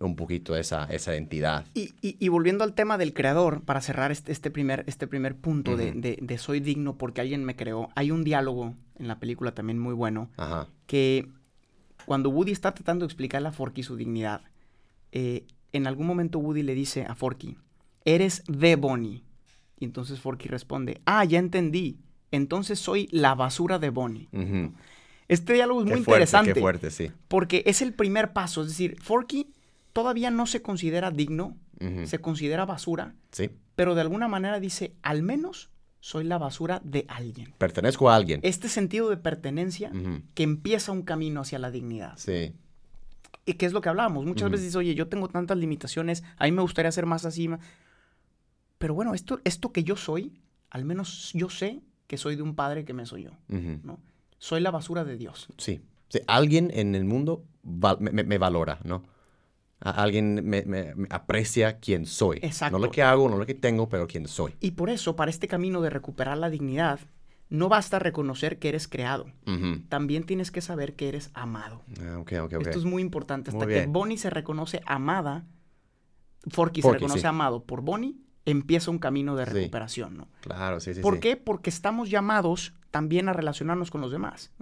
un 0.00 0.16
poquito 0.16 0.56
esa, 0.56 0.84
esa 0.86 1.12
identidad. 1.14 1.66
Y, 1.74 1.92
y- 2.00 2.16
y 2.18 2.28
volviendo 2.28 2.64
al 2.64 2.72
tema 2.74 2.96
del 2.98 3.12
creador, 3.12 3.62
para 3.62 3.80
cerrar 3.80 4.10
este, 4.10 4.32
este 4.32 4.50
primer, 4.50 4.82
este 4.88 5.06
primer 5.06 5.36
punto 5.36 5.76
de, 5.76 5.92
de- 5.92 6.18
de 6.20 6.38
soy 6.38 6.60
digno 6.60 6.96
porque 6.96 7.20
alguien 7.20 7.44
me 7.44 7.54
creó, 7.54 7.90
hay 7.94 8.10
un 8.10 8.24
diálogo 8.24 8.74
en 8.98 9.08
la 9.08 9.18
película 9.20 9.52
también 9.52 9.78
muy 9.78 9.94
bueno 9.94 10.30
Ajá, 10.38 10.68
que 10.86 11.28
cuando 12.06 12.30
Woody 12.30 12.52
está 12.52 12.72
tratando 12.74 13.04
de 13.04 13.08
explicarle 13.08 13.48
a 13.48 13.52
Forky 13.52 13.82
su 13.82 13.96
dignidad, 13.96 14.40
eh, 15.12 15.44
en 15.72 15.86
algún 15.86 16.06
momento 16.06 16.38
Woody 16.38 16.62
le 16.62 16.74
dice 16.74 17.04
a 17.04 17.14
Forky, 17.14 17.56
eres 18.04 18.42
de 18.48 18.76
Bonnie. 18.76 19.22
Y 19.78 19.84
entonces 19.84 20.20
Forky 20.20 20.48
responde, 20.48 21.00
ah, 21.04 21.24
ya 21.24 21.38
entendí, 21.38 21.98
entonces 22.30 22.78
soy 22.78 23.08
la 23.12 23.34
basura 23.34 23.78
de 23.78 23.90
Bonnie. 23.90 24.28
ujú. 24.32 24.72
Este 25.28 25.54
diálogo 25.54 25.80
es 25.80 25.86
Qué 25.86 25.94
muy 25.96 26.04
fuerte, 26.04 26.10
interesante 26.22 26.54
Qué 26.54 26.60
fuerte, 26.60 26.90
sí. 26.90 27.10
porque 27.28 27.62
es 27.66 27.82
el 27.82 27.92
primer 27.94 28.32
paso, 28.32 28.62
es 28.62 28.68
decir, 28.68 28.96
Forky 29.02 29.52
todavía 29.92 30.30
no 30.30 30.46
se 30.46 30.62
considera 30.62 31.10
digno, 31.10 31.56
se 32.04 32.18
considera 32.20 32.64
basura, 32.64 33.14
Sí, 33.32 33.50
pero 33.74 33.94
de 33.94 34.00
alguna 34.00 34.28
manera 34.28 34.60
dice, 34.60 34.94
al 35.02 35.22
menos 35.22 35.68
soy 36.00 36.24
la 36.24 36.38
basura 36.38 36.80
de 36.84 37.04
alguien. 37.08 37.52
pertenezco 37.58 38.08
a 38.08 38.14
alguien. 38.16 38.40
Este 38.44 38.68
sentido 38.68 39.10
de 39.10 39.16
pertenencia 39.16 39.90
que 40.34 40.42
empieza 40.44 40.92
un 40.92 41.02
camino 41.02 41.40
hacia 41.40 41.58
la 41.58 41.70
dignidad. 41.70 42.14
Sí, 42.16 42.54
Y 43.44 43.54
que 43.54 43.66
es 43.66 43.72
lo 43.72 43.80
que 43.80 43.88
hablábamos. 43.88 44.24
Muchas 44.24 44.50
veces 44.50 44.64
dices, 44.66 44.76
oye, 44.76 44.94
yo 44.94 45.08
tengo 45.08 45.28
tantas 45.28 45.56
limitaciones, 45.58 46.22
a 46.36 46.44
mí 46.44 46.52
me 46.52 46.62
gustaría 46.62 46.90
ser 46.92 47.06
más 47.06 47.24
así. 47.24 47.48
ma-". 47.48 47.58
Pero 48.78 48.94
bueno, 48.94 49.14
esto, 49.14 49.40
esto 49.44 49.72
que 49.72 49.82
yo 49.84 49.96
soy, 49.96 50.40
al 50.70 50.84
menos 50.84 51.30
yo 51.34 51.48
sé 51.50 51.80
que 52.06 52.16
soy 52.18 52.36
de 52.36 52.42
un 52.42 52.54
padre 52.54 52.84
que 52.84 52.92
me 52.92 53.04
soy 53.06 53.24
yo. 53.24 53.30
¿no? 53.48 53.98
Soy 54.38 54.60
la 54.60 54.70
basura 54.70 55.04
de 55.04 55.16
Dios. 55.16 55.48
Sí. 55.58 55.80
Sí, 56.08 56.20
alguien 56.28 56.70
en 56.74 56.94
el 56.94 57.04
mundo 57.04 57.44
val- 57.62 57.98
me, 58.00 58.38
valora, 58.38 58.78
¿no? 58.84 59.02
A- 59.80 60.02
alguien 60.02 60.34
me, 60.48 60.62
me- 60.64 60.94
me 60.94 61.08
aprecia 61.10 61.78
quién 61.80 62.06
soy. 62.06 62.38
Exacto. 62.42 62.78
No 62.78 62.84
lo 62.84 62.90
que 62.92 63.02
hago, 63.02 63.28
no 63.28 63.36
lo 63.38 63.44
que 63.46 63.54
tengo, 63.54 63.88
pero 63.88 64.06
quién 64.06 64.28
soy. 64.28 64.54
Y 64.60 64.72
por 64.72 64.88
eso, 64.88 65.16
para 65.16 65.30
este 65.30 65.48
camino 65.48 65.80
de 65.82 65.90
recuperar 65.90 66.38
la 66.38 66.48
dignidad, 66.48 67.00
no 67.48 67.68
basta 67.68 67.98
reconocer 67.98 68.58
que 68.58 68.68
eres 68.68 68.88
creado. 68.88 69.26
También 69.88 70.24
tienes 70.24 70.50
que 70.50 70.60
saber 70.60 70.94
que 70.94 71.08
eres 71.08 71.30
amado. 71.34 71.82
Ah. 72.00 72.22
Esto 72.60 72.78
es 72.78 72.84
muy 72.84 73.02
importante. 73.02 73.50
Hasta 73.50 73.64
Muy 73.64 73.74
que. 73.74 73.86
Bonnie 73.86 74.18
se 74.18 74.30
reconoce 74.30 74.80
amada, 74.86 75.44
Forky, 76.48 76.80
se 76.80 76.88
Forky, 76.88 76.98
reconoce 77.00 77.20
sí. 77.20 77.26
amado 77.26 77.64
por 77.64 77.82
Bonnie, 77.82 78.16
empieza 78.44 78.90
un 78.92 78.98
camino 78.98 79.34
de 79.36 79.46
Sí. 79.46 79.52
recuperación, 79.52 80.16
¿no? 80.16 80.28
Claro, 80.40 80.78
sí, 80.80 80.94
sí. 80.94 81.00
¿Por 81.00 81.14
sí. 81.14 81.20
qué? 81.20 81.36
Porque 81.36 81.70
estamos 81.70 82.10
llamados 82.10 82.72
también 82.90 83.28
a 83.28 83.32
relacionarnos 83.32 83.90
con 83.90 84.00
los 84.00 84.10
demás. 84.10 84.52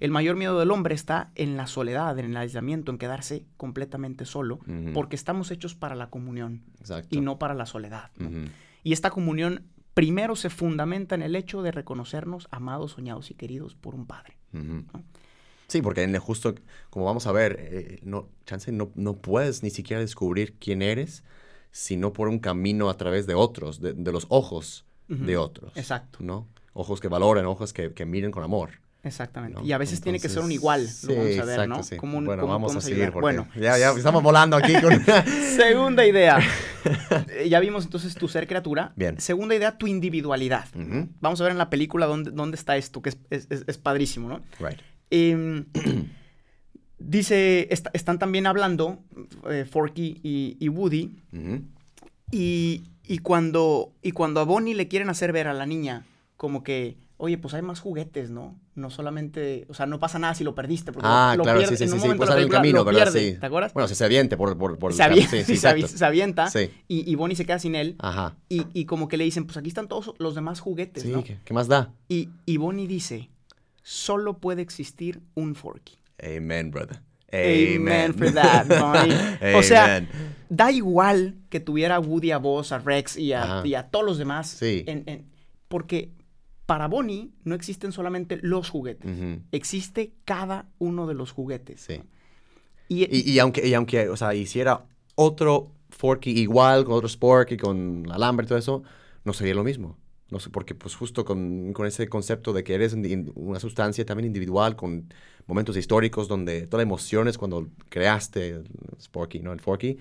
El 0.00 0.10
mayor 0.10 0.36
miedo 0.36 0.58
del 0.58 0.70
hombre 0.70 0.94
está 0.94 1.30
en 1.34 1.56
la 1.56 1.66
soledad, 1.66 2.18
en 2.18 2.26
el 2.26 2.36
aislamiento, 2.36 2.92
en 2.92 2.98
quedarse 2.98 3.44
completamente 3.56 4.24
solo, 4.24 4.58
porque 4.94 5.16
estamos 5.16 5.50
hechos 5.50 5.74
para 5.74 5.94
la 5.94 6.10
comunión 6.10 6.62
Exacto. 6.80 7.16
y 7.16 7.20
no 7.20 7.38
para 7.38 7.54
la 7.54 7.66
soledad. 7.66 8.10
Y 8.82 8.92
esta 8.92 9.10
comunión 9.10 9.64
primero 9.94 10.36
se 10.36 10.50
fundamenta 10.50 11.14
en 11.14 11.22
el 11.22 11.36
hecho 11.36 11.62
de 11.62 11.72
reconocernos 11.72 12.48
amados, 12.50 12.92
soñados 12.92 13.30
y 13.30 13.34
queridos 13.34 13.74
por 13.74 13.94
un 13.94 14.06
padre. 14.06 14.36
Sí, 15.66 15.82
porque 15.82 16.02
en 16.02 16.14
el 16.14 16.20
justo, 16.20 16.54
como 16.90 17.04
vamos 17.04 17.28
a 17.28 17.32
ver, 17.32 17.56
eh, 17.60 18.00
no, 18.02 18.28
chance 18.44 18.72
no, 18.72 18.90
no 18.96 19.18
puedes 19.18 19.62
ni 19.62 19.70
siquiera 19.70 20.00
descubrir 20.00 20.54
quién 20.58 20.82
eres, 20.82 21.22
sino 21.70 22.12
por 22.12 22.26
un 22.26 22.40
camino 22.40 22.90
a 22.90 22.96
través 22.96 23.28
de 23.28 23.34
otros, 23.34 23.80
de, 23.80 23.92
de 23.92 24.10
los 24.10 24.26
ojos 24.30 24.84
de 25.06 25.36
otros. 25.36 25.76
Exacto. 25.76 26.18
¿No? 26.22 26.48
Ojos 26.72 27.00
que 27.00 27.08
valoren, 27.08 27.46
ojos 27.46 27.72
que, 27.72 27.92
que 27.92 28.06
miren 28.06 28.30
con 28.30 28.42
amor. 28.42 28.70
Exactamente. 29.02 29.58
¿no? 29.58 29.64
Y 29.66 29.72
a 29.72 29.78
veces 29.78 30.02
tiene 30.02 30.20
que 30.20 30.28
ser 30.28 30.42
un 30.42 30.52
igual, 30.52 30.86
sí, 30.86 31.06
lo 31.06 31.14
vamos 31.14 31.24
a 31.24 31.44
ver, 31.46 31.54
exacto, 31.60 31.66
¿no? 31.68 31.82
sí. 31.82 31.96
Como 31.96 32.18
un- 32.18 32.26
bueno, 32.26 32.42
cómo 32.42 32.52
vamos 32.52 32.76
a 32.76 32.80
seguir 32.82 33.06
porque 33.10 33.20
Bueno, 33.22 33.48
ya, 33.56 33.78
ya 33.78 33.92
estamos 33.92 34.22
volando 34.22 34.56
aquí 34.56 34.74
con... 34.80 34.92
segunda 35.56 36.06
idea. 36.06 36.38
Eh, 37.28 37.46
ya 37.50 37.60
vimos 37.60 37.84
entonces 37.84 38.14
tu 38.14 38.26
ser 38.26 38.46
criatura. 38.48 38.94
Bien. 38.96 39.20
Segunda 39.20 39.54
idea, 39.54 39.76
tu 39.76 39.86
individualidad. 39.86 40.64
Vamos 41.20 41.38
a 41.40 41.44
ver 41.44 41.52
en 41.52 41.58
la 41.58 41.68
película 41.68 42.06
dónde, 42.06 42.30
dónde 42.30 42.56
está 42.56 42.78
esto, 42.78 43.02
que 43.02 43.10
es, 43.10 43.18
es- 43.28 43.46
es- 43.50 43.64
es 43.66 43.76
padrísimo, 43.78 44.28
¿no? 44.30 44.40
right. 44.58 44.78
Em, 45.10 45.66
dice, 46.98 47.68
est- 47.70 47.88
están 47.92 48.18
también 48.18 48.46
hablando 48.46 48.98
eh, 49.50 49.66
Forky 49.70 50.20
y, 50.22 50.56
y 50.58 50.68
Woody, 50.68 51.10
y, 52.30 52.82
y 53.06 53.18
cuando, 53.18 53.92
y 54.02 54.12
cuando 54.12 54.40
a 54.40 54.44
Bonnie 54.44 54.74
le 54.74 54.88
quieren 54.88 55.10
hacer 55.10 55.32
ver 55.32 55.48
a 55.48 55.54
la 55.54 55.66
niña 55.66 56.04
como 56.40 56.62
que, 56.62 56.96
oye, 57.18 57.36
pues 57.36 57.52
hay 57.52 57.60
más 57.60 57.80
juguetes, 57.80 58.30
¿no? 58.30 58.58
No 58.74 58.88
solamente, 58.88 59.66
o 59.68 59.74
sea, 59.74 59.84
no 59.84 60.00
pasa 60.00 60.18
nada 60.18 60.34
si 60.34 60.42
lo 60.42 60.54
perdiste, 60.54 60.90
porque 60.90 61.06
Ah, 61.06 61.34
lo, 61.36 61.42
claro, 61.42 61.58
pierde- 61.60 61.76
sí, 61.76 61.84
sí, 61.84 61.86
sí, 61.88 61.92
un 61.92 61.98
sí, 62.00 62.04
momento 62.06 62.20
pues 62.24 62.28
de 62.30 62.34
la 62.34 62.40
en 62.40 62.44
el 62.44 62.48
película 62.48 62.58
camino, 62.60 62.84
¿verdad? 62.86 63.12
pierde, 63.12 63.32
Sí. 63.34 63.38
¿te 63.38 63.44
acuerdas? 63.46 63.74
Bueno, 63.74 63.88
se, 63.88 63.94
se 63.94 64.04
aviente 64.06 64.38
por, 64.38 64.56
por, 64.56 64.78
por 64.78 64.92
el 64.92 64.96
se, 64.96 65.02
camino, 65.02 65.22
avie- 65.26 65.28
sí, 65.28 65.44
sí, 65.44 65.56
se 65.58 65.68
avi- 65.68 65.80
exacto. 65.80 65.98
se 65.98 66.04
avienta 66.06 66.46
Sí. 66.50 66.70
y, 66.88 67.10
y 67.12 67.14
Bonnie 67.16 67.36
se 67.36 67.44
queda 67.44 67.58
sin 67.58 67.74
él. 67.74 67.96
Ajá. 67.98 68.38
Y, 68.48 68.64
y 68.72 68.86
como 68.86 69.06
que 69.08 69.18
le 69.18 69.24
dicen, 69.24 69.44
pues 69.44 69.58
aquí 69.58 69.68
están 69.68 69.86
todos 69.86 70.14
los 70.18 70.34
demás 70.34 70.60
juguetes, 70.60 71.02
Sí, 71.02 71.10
¿no? 71.10 71.22
¿qué, 71.22 71.36
qué 71.44 71.52
más 71.52 71.68
da? 71.68 71.92
Y, 72.08 72.30
y 72.46 72.56
Bonnie 72.56 72.86
dice, 72.86 73.28
solo 73.82 74.38
puede 74.38 74.62
existir 74.62 75.20
un 75.34 75.54
Forky. 75.54 75.98
Amen, 76.24 76.70
brother. 76.70 77.02
Amen 77.32 78.14
for 78.14 78.32
that, 78.32 78.66
Bonnie. 78.66 79.14
O 79.56 79.62
sea, 79.62 79.96
Amen. 79.96 80.08
Da 80.48 80.72
igual 80.72 81.36
que 81.48 81.60
tuviera 81.60 81.96
a 81.96 82.00
Woody, 82.00 82.32
a 82.32 82.38
Buzz, 82.38 82.72
a 82.72 82.78
Rex 82.78 83.16
y 83.16 83.32
a, 83.34 83.62
y 83.64 83.74
a 83.74 83.84
todos 83.90 84.04
los 84.04 84.18
demás. 84.18 84.48
Sí. 84.48 84.84
en- 84.86 85.04
en- 85.06 85.30
porque 85.68 86.10
para 86.70 86.86
Bonnie 86.86 87.32
no 87.42 87.56
existen 87.56 87.90
solamente 87.90 88.38
los 88.42 88.70
juguetes. 88.70 89.10
Existe 89.50 90.12
cada 90.24 90.68
uno 90.78 91.08
de 91.08 91.14
los 91.14 91.32
juguetes. 91.32 91.80
Sí. 91.80 92.00
Y, 92.86 93.06
Y, 93.10 93.28
y 93.28 93.40
aunque, 93.40 93.66
y 93.66 93.74
aunque, 93.74 94.08
o 94.08 94.16
sea, 94.16 94.36
hiciera 94.36 94.84
otro 95.16 95.72
Forky 95.88 96.30
igual, 96.30 96.84
con 96.84 96.94
otro 96.94 97.08
Sporky, 97.08 97.56
con 97.56 98.06
alambre 98.12 98.44
y 98.44 98.48
todo 98.48 98.58
eso, 98.58 98.84
no 99.24 99.32
sería 99.32 99.52
lo 99.56 99.64
mismo. 99.64 99.98
No 100.30 100.38
sé, 100.38 100.50
porque 100.50 100.76
pues 100.76 100.94
justo 100.94 101.24
con, 101.24 101.72
con 101.72 101.88
ese 101.88 102.08
concepto 102.08 102.52
de 102.52 102.62
que 102.62 102.74
eres 102.74 102.94
una 103.34 103.58
sustancia 103.58 104.06
también 104.06 104.28
individual, 104.28 104.76
con 104.76 105.12
momentos 105.48 105.76
históricos 105.76 106.28
donde 106.28 106.68
todas 106.68 106.84
las 106.84 106.88
emociones 106.88 107.36
cuando 107.36 107.66
creaste 107.88 108.50
el 108.50 108.68
Sporky, 109.00 109.40
¿no? 109.40 109.52
El 109.52 109.58
Forky, 109.58 109.98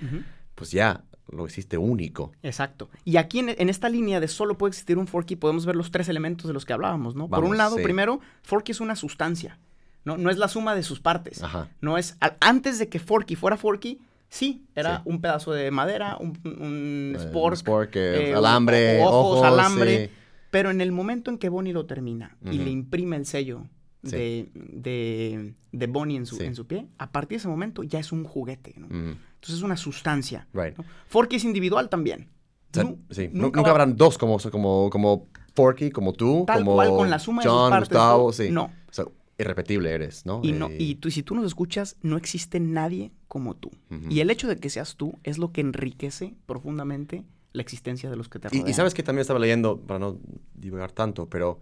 pues 0.54 0.70
ya 0.70 1.04
lo 1.32 1.46
hiciste 1.48 1.78
único. 1.78 2.32
Exacto. 2.44 2.90
Y 3.06 3.18
aquí 3.18 3.40
en, 3.40 3.50
en 3.50 3.70
esta 3.70 3.90
línea 3.90 4.20
de 4.20 4.28
solo 4.28 4.58
puede 4.58 4.70
existir 4.72 4.98
un 4.98 5.08
Forky 5.08 5.36
podemos 5.36 5.66
ver 5.66 5.76
los 5.76 5.92
tres 5.92 6.10
elementos 6.10 6.48
de 6.48 6.54
los 6.54 6.66
que 6.66 6.74
hablábamos, 6.74 7.16
¿no? 7.16 7.28
Por 7.28 7.44
un 7.44 7.58
lado, 7.58 7.78
sí. 7.78 7.84
primero, 7.84 8.20
Forky 8.44 8.72
es 8.72 8.80
una 8.82 8.96
sustancia. 8.96 9.60
¿no? 10.06 10.18
no 10.18 10.30
es 10.30 10.38
la 10.38 10.48
suma 10.48 10.76
de 10.76 10.82
sus 10.84 11.00
partes. 11.02 11.44
Ajá. 11.44 11.68
No 11.82 11.98
es. 11.98 12.18
antes 12.40 12.80
de 12.80 12.88
que 12.88 13.00
Forky 13.00 13.36
fuera 13.36 13.58
Forky, 13.58 14.00
sí, 14.30 14.64
era 14.74 14.98
Sí. 14.98 15.02
un 15.06 15.20
pedazo 15.22 15.52
de 15.52 15.70
madera, 15.72 16.18
un, 16.20 16.40
un 16.46 17.14
Eh, 17.16 17.20
spork, 17.20 17.56
spork, 17.58 17.96
eh, 17.98 18.30
eh, 18.30 18.34
alambre, 18.34 19.02
ojos, 19.04 19.38
ojos, 19.40 19.44
alambre. 19.46 20.06
sí. 20.08 20.12
Pero 20.52 20.72
en 20.72 20.82
el 20.82 20.92
momento 20.92 21.30
en 21.30 21.38
que 21.38 21.50
Bonnie 21.50 21.74
lo 21.74 21.86
termina 21.86 22.38
y 22.50 22.58
le 22.60 22.72
imprime 22.72 23.18
el 23.18 23.26
sello 23.28 23.68
Sí. 24.04 24.12
de, 24.12 24.50
de, 24.54 25.54
de 25.74 25.88
Bonnie 25.88 26.16
en 26.18 26.26
su, 26.26 26.38
Sí. 26.38 26.46
en 26.46 26.56
su 26.56 26.66
pie, 26.68 26.88
a 26.98 27.12
partir 27.12 27.32
de 27.32 27.40
ese 27.40 27.48
momento 27.50 27.84
ya 27.84 28.00
es 28.00 28.12
un 28.12 28.24
juguete. 28.24 28.74
¿no? 28.78 28.86
Ujú, 28.88 28.96
Entonces 28.96 29.56
es 29.58 29.62
una 29.62 29.76
sustancia. 29.78 30.48
Right. 30.54 30.78
¿no? 30.78 30.86
Forky 31.08 31.36
es 31.36 31.44
individual 31.44 31.90
también. 31.90 32.30
O 32.72 32.74
sea, 32.74 32.84
Nu- 32.86 33.00
sí, 33.10 33.30
nu- 33.34 33.52
nunca 33.54 33.72
habrán 33.72 33.96
dos 33.98 34.18
como, 34.18 34.38
como, 34.40 34.90
como 34.90 35.28
Forky, 35.56 35.92
como 35.92 36.14
tú, 36.14 36.44
Tal 36.48 36.60
como 36.60 36.76
cual, 36.76 36.90
con 36.90 37.10
la 37.10 37.20
suma 37.20 37.42
de 37.42 37.50
sus 37.50 37.58
John, 37.58 37.70
partes, 37.72 37.90
Gustavo, 37.90 38.28
¿no? 38.28 38.32
sí. 38.34 38.50
No. 38.52 38.64
O 38.90 38.94
sea, 38.94 39.06
irrepetible 39.38 39.90
eres, 39.92 40.26
¿no? 40.26 40.42
Y, 40.44 40.52
no, 40.52 40.68
Eh, 40.70 40.76
y 40.80 40.96
tú, 40.96 41.10
si 41.12 41.24
tú 41.24 41.34
nos 41.36 41.46
escuchas, 41.46 41.98
no 42.02 42.16
existe 42.18 42.60
nadie 42.60 43.12
como 43.28 43.56
tú. 43.56 43.72
Y 44.10 44.20
el 44.22 44.30
hecho 44.32 44.48
de 44.48 44.58
que 44.58 44.70
seas 44.70 44.96
tú 44.98 45.18
es 45.24 45.38
lo 45.38 45.52
que 45.52 45.62
enriquece 45.62 46.36
profundamente 46.46 47.24
la 47.54 47.62
existencia 47.62 48.10
de 48.10 48.16
los 48.16 48.30
que 48.30 48.40
te 48.40 48.50
rodean. 48.50 48.68
Y, 48.68 48.72
y 48.72 48.74
sabes 48.74 48.94
que 48.94 49.02
también 49.04 49.22
estaba 49.22 49.40
leyendo, 49.40 49.80
para 49.82 50.00
no 50.00 50.18
divagar 50.56 50.92
tanto, 50.92 51.28
pero 51.30 51.60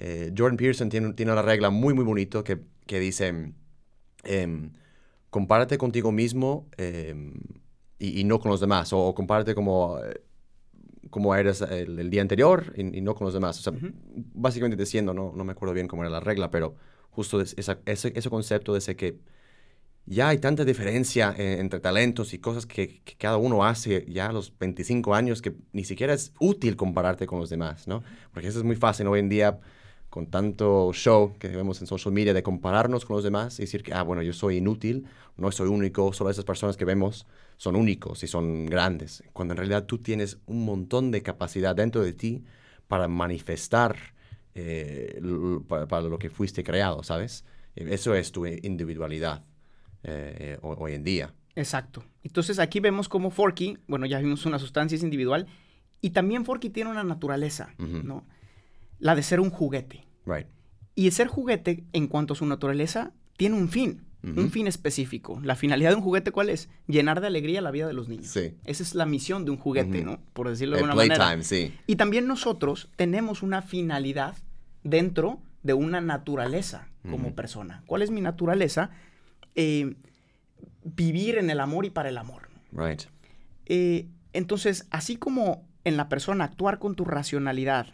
eh, 0.00 0.32
Jordan 0.36 0.56
Peterson 0.56 0.88
tiene, 0.88 1.12
tiene 1.14 1.32
una 1.32 1.42
regla 1.42 1.70
muy, 1.70 1.94
muy 1.94 2.04
bonito 2.04 2.44
que, 2.44 2.60
que 2.86 3.00
dice, 3.00 3.52
em, 4.24 4.72
compárate 5.30 5.78
contigo 5.78 6.12
mismo 6.12 6.68
em, 6.78 7.34
y, 7.98 8.20
y 8.20 8.24
no 8.24 8.40
con 8.40 8.50
los 8.50 8.60
demás, 8.60 8.92
o, 8.92 9.14
compárate 9.14 9.54
como, 9.54 9.98
eh, 10.04 10.22
como 11.10 11.34
eres 11.34 11.62
el, 11.62 11.98
el 11.98 12.10
día 12.10 12.22
anterior 12.22 12.72
y, 12.76 12.98
y 12.98 13.00
no 13.00 13.14
con 13.14 13.24
los 13.26 13.34
demás. 13.34 13.58
O 13.58 13.62
sea, 13.62 13.72
básicamente 14.34 14.76
diciendo, 14.82 15.14
no, 15.14 15.32
no 15.34 15.44
me 15.44 15.52
acuerdo 15.52 15.74
bien 15.74 15.88
cómo 15.88 16.02
era 16.02 16.10
la 16.10 16.20
regla, 16.20 16.50
pero 16.50 16.74
justo 17.10 17.40
esa- 17.40 17.80
ese, 17.86 18.12
ese 18.14 18.30
concepto 18.30 18.72
de 18.72 18.78
ese 18.80 18.96
que 18.96 19.18
ya 20.06 20.28
hay 20.28 20.38
tanta 20.38 20.64
diferencia 20.64 21.34
eh, 21.36 21.58
entre 21.60 21.80
talentos 21.80 22.32
y 22.34 22.38
cosas 22.38 22.66
que, 22.66 23.02
que 23.04 23.16
cada 23.16 23.36
uno 23.36 23.64
hace 23.64 24.06
ya 24.08 24.26
a 24.28 24.32
los 24.32 24.56
25 24.58 25.14
años 25.14 25.42
que 25.42 25.54
ni 25.72 25.84
siquiera 25.84 26.14
es 26.14 26.32
útil 26.40 26.76
compararte 26.76 27.26
con 27.26 27.40
los 27.40 27.50
demás, 27.50 27.86
¿no? 27.88 28.02
Porque 28.32 28.48
eso 28.48 28.58
es 28.58 28.64
muy 28.64 28.76
fácil 28.76 29.06
hoy 29.08 29.20
en 29.20 29.28
día 29.28 29.60
con 30.10 30.26
tanto 30.30 30.90
show 30.92 31.36
que 31.38 31.48
vemos 31.48 31.80
en 31.80 31.86
social 31.86 32.12
media 32.14 32.32
de 32.32 32.42
compararnos 32.42 33.04
con 33.04 33.16
los 33.16 33.24
demás 33.24 33.58
y 33.58 33.62
decir 33.62 33.82
que, 33.82 33.92
ah, 33.92 34.02
bueno, 34.02 34.22
yo 34.22 34.32
soy 34.32 34.56
inútil, 34.56 35.06
no 35.36 35.52
soy 35.52 35.68
único, 35.68 36.12
solo 36.12 36.30
esas 36.30 36.44
personas 36.44 36.76
que 36.76 36.84
vemos 36.84 37.26
son 37.56 37.76
únicos 37.76 38.22
y 38.22 38.26
son 38.26 38.66
grandes, 38.66 39.22
cuando 39.32 39.52
en 39.52 39.58
realidad 39.58 39.84
tú 39.84 39.98
tienes 39.98 40.38
un 40.46 40.64
montón 40.64 41.10
de 41.10 41.22
capacidad 41.22 41.74
dentro 41.76 42.02
de 42.02 42.12
ti 42.12 42.44
para 42.86 43.06
manifestar 43.08 43.96
eh, 44.54 45.20
para, 45.68 45.86
para 45.86 46.02
lo 46.08 46.18
que 46.18 46.30
fuiste 46.30 46.64
creado, 46.64 47.02
¿sabes? 47.02 47.44
Eso 47.76 48.14
es 48.14 48.32
tu 48.32 48.44
individualidad 48.46 49.44
eh, 50.02 50.36
eh, 50.38 50.58
ho- 50.62 50.74
hoy 50.78 50.94
en 50.94 51.04
día. 51.04 51.34
Exacto. 51.54 52.02
Entonces 52.22 52.58
aquí 52.58 52.80
vemos 52.80 53.08
como 53.08 53.30
Forky, 53.30 53.78
bueno, 53.86 54.06
ya 54.06 54.18
vimos 54.20 54.46
una 54.46 54.58
sustancia 54.58 54.96
es 54.96 55.02
individual, 55.02 55.46
y 56.00 56.10
también 56.10 56.44
Forky 56.44 56.70
tiene 56.70 56.90
una 56.90 57.04
naturaleza. 57.04 57.74
¿no? 57.78 58.24
La 58.98 59.14
de 59.14 59.22
ser 59.22 59.40
un 59.40 59.50
juguete. 59.50 60.06
Right. 60.26 60.46
Y 60.94 61.10
ser 61.10 61.28
juguete, 61.28 61.84
en 61.92 62.08
cuanto 62.08 62.32
a 62.34 62.36
su 62.36 62.46
naturaleza, 62.46 63.12
tiene 63.36 63.56
un 63.56 63.68
fin, 63.68 64.04
un 64.22 64.50
fin 64.50 64.66
específico. 64.66 65.40
La 65.42 65.54
finalidad 65.54 65.90
de 65.90 65.96
un 65.96 66.02
juguete, 66.02 66.32
¿cuál 66.32 66.50
es? 66.50 66.68
Llenar 66.88 67.20
de 67.20 67.28
alegría 67.28 67.60
la 67.60 67.70
vida 67.70 67.86
de 67.86 67.92
los 67.92 68.08
niños. 68.08 68.26
Sí. 68.26 68.56
Esa 68.64 68.82
es 68.82 68.94
la 68.96 69.06
misión 69.06 69.44
de 69.44 69.52
un 69.52 69.58
juguete. 69.58 70.02
¿no? 70.02 70.18
Por 70.32 70.48
decirlo 70.48 70.74
de 70.74 70.82
El 70.82 70.90
alguna 70.90 70.96
manera. 70.96 71.24
playtime, 71.24 71.44
sí. 71.44 71.72
Y 71.86 71.96
también 71.96 72.26
nosotros 72.26 72.90
tenemos 72.96 73.42
una 73.44 73.62
finalidad 73.62 74.36
dentro 74.82 75.40
de 75.62 75.74
una 75.74 76.00
naturaleza 76.00 76.88
como 77.08 77.34
persona. 77.34 77.82
¿Cuál 77.86 78.02
es 78.02 78.10
mi 78.10 78.20
naturaleza? 78.20 78.90
Eh, 79.54 79.94
vivir 80.84 81.38
en 81.38 81.48
el 81.50 81.60
amor 81.60 81.84
y 81.86 81.90
para 81.90 82.08
el 82.08 82.18
amor. 82.18 82.48
Right. 82.72 83.02
Eh, 83.66 84.08
entonces, 84.32 84.86
así 84.90 85.16
como 85.16 85.64
en 85.84 85.96
la 85.96 86.08
persona 86.08 86.44
actuar 86.44 86.78
con 86.78 86.96
tu 86.96 87.04
racionalidad 87.04 87.86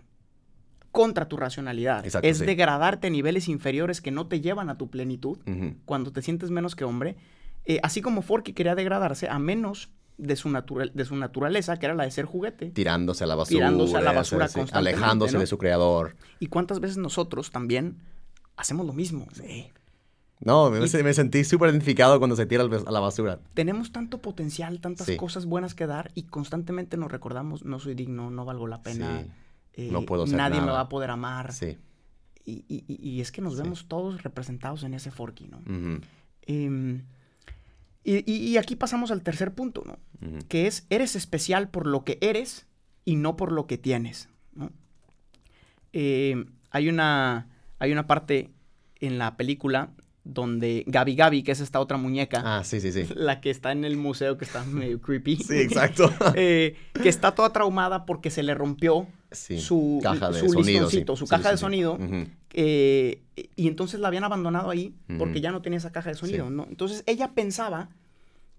contra 0.94 1.26
tu 1.28 1.37
racionalidad 1.37 2.04
Exacto, 2.04 2.28
es 2.28 2.38
sí. 2.38 2.46
degradarte 2.46 3.09
a 3.09 3.11
niveles 3.11 3.48
inferiores 3.48 4.00
que 4.00 4.12
no 4.12 4.28
te 4.28 4.40
llevan 4.40 4.70
a 4.70 4.78
tu 4.78 4.88
plenitud 4.88 5.38
cuando 5.85 6.12
te 6.12 6.22
sientes 6.22 6.50
menos 6.52 6.76
que 6.76 6.85
hombre, 6.85 7.16
eh, 7.64 7.80
así 7.83 8.00
como 8.00 8.22
Forky 8.22 8.52
quería 8.52 8.76
degradarse 8.76 9.28
a 9.28 9.38
menos 9.40 9.90
de 10.18 10.37
su, 10.37 10.48
de 10.94 11.04
su 11.04 11.16
naturaleza, 11.16 11.76
que 11.78 11.87
era 11.87 11.96
la 11.96 12.04
de 12.04 12.12
ser 12.12 12.26
juguete. 12.26 12.70
Tirándose 12.70 13.24
a 13.24 13.26
la 13.26 13.35
basura. 13.35 13.59
Tirándose 13.59 13.96
a 13.96 14.00
la 14.02 14.12
basura 14.12 14.46
sí, 14.46 14.54
constantemente, 14.61 14.96
Alejándose 15.00 15.35
¿no? 15.35 15.40
de 15.40 15.46
su 15.48 15.59
creador. 15.59 16.14
¿Y 16.38 16.46
cuántas 16.46 16.78
veces 16.78 16.96
nosotros 16.98 17.50
también 17.50 17.96
hacemos 18.57 18.87
lo 18.87 18.92
mismo? 18.92 19.26
Sí. 19.33 19.72
No, 20.38 20.70
me, 20.70 20.78
Y- 20.87 21.02
me 21.02 21.12
sentí 21.14 21.42
súper 21.42 21.70
identificado 21.70 22.18
cuando 22.18 22.37
se 22.37 22.46
tira 22.46 22.62
a 22.64 22.90
la 22.92 23.00
basura. 23.00 23.40
Tenemos 23.54 23.90
tanto 23.90 24.18
potencial, 24.22 24.80
tantas 24.80 25.07
Sí. 25.07 25.16
cosas 25.16 25.46
buenas 25.46 25.74
que 25.74 25.87
dar 25.88 26.12
y 26.14 26.24
constantemente 26.24 26.96
nos 26.96 27.11
recordamos, 27.11 27.64
no 27.64 27.80
soy 27.80 27.94
digno, 27.94 28.30
no 28.30 28.44
valgo 28.44 28.68
la 28.68 28.83
pena, 28.83 29.22
Sí. 29.22 29.30
Eh, 29.76 29.88
no 29.92 30.02
puedo 30.02 30.24
hacer 30.24 30.37
nadie 30.37 30.60
me 30.60 30.68
va 30.72 30.80
a 30.80 30.88
poder 30.88 31.10
amar. 31.10 31.52
Sí. 31.52 31.76
Y, 32.44 32.64
y- 32.68 32.84
y- 32.88 33.20
es 33.20 33.32
que 33.32 33.40
nos 33.40 33.56
Sí. 33.56 33.62
vemos 33.62 33.87
todos 33.88 34.22
representados 34.22 34.82
en 34.84 34.94
ese 34.94 35.10
Forky, 35.10 35.46
¿no? 35.48 35.60
Em, 36.42 37.02
Y, 38.06 38.30
y- 38.30 38.58
aquí 38.58 38.76
pasamos 38.76 39.10
al 39.10 39.22
tercer 39.22 39.54
punto, 39.54 39.82
¿no? 39.87 39.98
Que 40.48 40.66
es, 40.66 40.87
eres 40.90 41.16
especial 41.16 41.70
por 41.70 41.87
lo 41.87 42.04
que 42.04 42.18
eres 42.20 42.66
y 43.06 43.16
no 43.16 43.34
por 43.37 43.50
lo 43.50 43.66
que 43.66 43.78
tienes, 43.78 44.28
¿no? 44.54 44.70
Eh, 45.94 46.44
hay, 46.70 46.88
una, 46.90 47.48
hay 47.78 47.92
una 47.92 48.06
parte 48.06 48.50
en 49.00 49.16
la 49.18 49.38
película 49.38 49.90
donde 50.24 50.84
Gabi 50.87 51.14
Gabi, 51.14 51.42
que 51.42 51.52
es 51.52 51.60
esta 51.60 51.80
otra 51.80 51.98
muñeca, 51.98 52.42
Ah, 52.44 52.64
sí, 52.64 52.80
sí, 52.80 52.90
sí. 52.92 53.06
la 53.14 53.40
que 53.40 53.50
está 53.50 53.72
en 53.72 53.84
el 53.84 53.96
museo, 53.96 54.38
que 54.38 54.46
está 54.46 54.64
medio 54.64 55.00
creepy. 55.00 55.37
Sí, 55.44 55.58
exacto. 55.58 56.10
eh, 56.34 56.76
que 56.94 57.08
está 57.08 57.34
toda 57.34 57.50
traumada 57.50 58.06
porque 58.06 58.30
se 58.30 58.42
le 58.42 58.54
rompió 58.54 59.06
Sí. 59.30 59.58
su, 59.58 59.98
caja 60.02 60.30
de 60.30 60.40
su 60.40 60.48
sonido, 60.48 60.88
sí. 60.88 61.04
su 61.16 61.26
caja 61.26 61.48
sí, 61.48 61.50
de 61.50 61.56
sonido. 61.58 61.98
Eh, 62.52 63.20
y 63.56 63.66
entonces 63.66 63.98
la 63.98 64.06
habían 64.08 64.22
abandonado 64.22 64.70
ahí 64.70 64.94
porque 65.18 65.40
ya 65.40 65.50
no 65.50 65.60
tenía 65.60 65.78
esa 65.78 65.90
caja 65.90 66.10
de 66.10 66.14
sonido. 66.14 66.50
¿no? 66.50 66.66
Entonces 66.70 67.02
ella 67.06 67.32
pensaba 67.34 67.88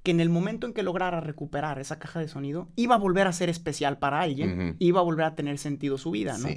que 0.03 0.11
en 0.11 0.19
el 0.19 0.29
momento 0.29 0.67
en 0.67 0.73
que 0.73 0.83
lograra 0.83 1.19
recuperar 1.21 1.79
esa 1.79 1.97
caja 1.97 2.19
de 2.19 2.27
sonido, 2.27 2.67
iba 2.75 2.93
a 2.95 2.97
volver 2.99 3.25
a 3.25 3.33
ser 3.33 3.49
especial 3.49 3.97
para 3.97 4.21
alguien, 4.21 4.75
iba 4.79 4.99
a 4.99 5.03
volver 5.03 5.25
a 5.25 5.33
tener 5.33 5.57
sentido 5.57 5.97
su 5.97 6.11
vida, 6.11 6.37
¿no? 6.37 6.49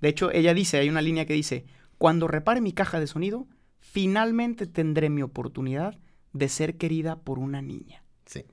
De 0.00 0.08
hecho, 0.08 0.32
ella 0.32 0.54
dice, 0.54 0.78
hay 0.78 0.88
una 0.88 1.02
línea 1.02 1.24
que 1.24 1.34
dice, 1.34 1.66
cuando 1.98 2.26
repare 2.28 2.60
mi 2.60 2.72
caja 2.72 2.98
de 2.98 3.06
sonido, 3.06 3.46
finalmente 3.90 4.66
tendré 4.66 5.10
mi 5.10 5.22
oportunidad 5.22 5.98
de 6.32 6.48
ser 6.48 6.76
querida 6.76 7.16
por 7.20 7.38
una 7.38 7.62
niña. 7.62 8.02
Sí. 8.26 8.44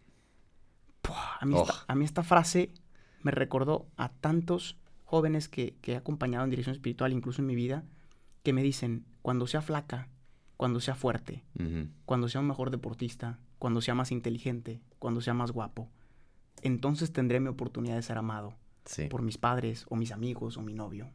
A, 1.40 1.46
mí 1.46 1.54
Oh. 1.56 1.64
esta, 1.64 1.86
a 1.88 1.96
mí 1.96 2.06
esta 2.06 2.24
frase 2.24 2.72
me 3.22 3.32
recordó 3.32 3.88
a 3.98 4.10
tantos 4.10 4.78
jóvenes 5.04 5.50
que, 5.50 5.76
que 5.82 5.94
he 5.94 5.96
acompañado 5.98 6.44
en 6.44 6.50
dirección 6.50 6.74
espiritual, 6.76 7.12
incluso 7.14 7.42
en 7.42 7.48
mi 7.48 7.56
vida, 7.56 7.84
que 8.44 8.54
me 8.54 8.64
dicen, 8.64 9.06
cuando 9.22 9.48
sea 9.48 9.62
flaca, 9.62 10.08
cuando 10.58 10.80
sea 10.80 10.96
fuerte, 10.96 11.44
cuando 12.06 12.30
sea 12.30 12.42
un 12.42 12.48
mejor 12.48 12.72
deportista, 12.72 13.40
cuando 13.60 13.82
sea 13.82 13.96
más 13.96 14.12
inteligente, 14.12 14.82
cuando 15.00 15.20
sea 15.22 15.34
más 15.34 15.52
guapo, 15.52 15.90
entonces 16.62 17.12
tendré 17.12 17.40
mi 17.40 17.48
oportunidad 17.50 17.96
de 17.96 18.02
ser 18.02 18.18
amado 18.18 18.56
Sí. 18.86 19.06
por 19.08 19.22
mis 19.22 19.38
padres 19.38 19.86
o 19.90 19.96
mis 19.96 20.12
amigos 20.12 20.58
o 20.58 20.62
mi 20.62 20.74
novio. 20.74 21.10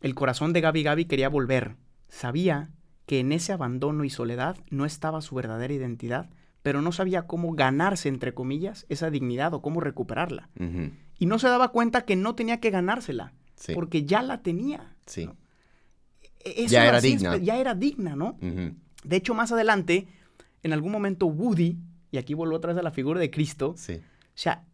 El 0.00 0.14
corazón 0.14 0.52
de 0.52 0.60
Gaby 0.60 0.82
Gaby 0.84 1.04
quería 1.06 1.28
volver. 1.28 1.76
Sabía 2.12 2.68
que 3.06 3.20
en 3.20 3.32
ese 3.32 3.52
abandono 3.54 4.04
y 4.04 4.10
soledad 4.10 4.58
no 4.68 4.84
estaba 4.84 5.22
su 5.22 5.34
verdadera 5.34 5.72
identidad, 5.72 6.28
pero 6.62 6.82
no 6.82 6.92
sabía 6.92 7.26
cómo 7.26 7.52
ganarse, 7.54 8.10
entre 8.10 8.34
comillas, 8.34 8.84
esa 8.90 9.08
dignidad 9.10 9.54
o 9.54 9.62
cómo 9.62 9.80
recuperarla. 9.80 10.50
Y 11.18 11.24
no 11.26 11.38
se 11.38 11.48
daba 11.48 11.68
cuenta 11.72 12.02
que 12.04 12.14
no 12.14 12.34
tenía 12.34 12.60
que 12.60 12.70
ganársela, 12.70 13.32
Sí. 13.54 13.72
porque 13.74 14.04
ya 14.04 14.22
la 14.22 14.42
tenía. 14.42 14.94
Sí. 15.06 15.24
¿no? 15.24 15.36
E- 16.44 16.64
eso 16.64 16.72
Ya 16.72 16.86
era 16.86 17.00
digna. 17.00 17.36
Ya 17.38 17.56
era 17.56 17.74
digna, 17.74 18.14
¿no? 18.14 18.36
De 18.40 19.16
hecho, 19.16 19.32
más 19.32 19.50
adelante, 19.50 20.06
en 20.62 20.72
algún 20.74 20.92
momento 20.92 21.26
Woody, 21.26 21.78
y 22.10 22.18
aquí 22.18 22.34
vuelvo 22.34 22.56
otra 22.56 22.72
vez 22.74 22.78
a 22.78 22.82
la 22.82 22.90
figura 22.90 23.20
de 23.20 23.30
Cristo, 23.30 23.74
Sí. 23.78 23.94
o 23.94 24.00
sea, 24.34 24.64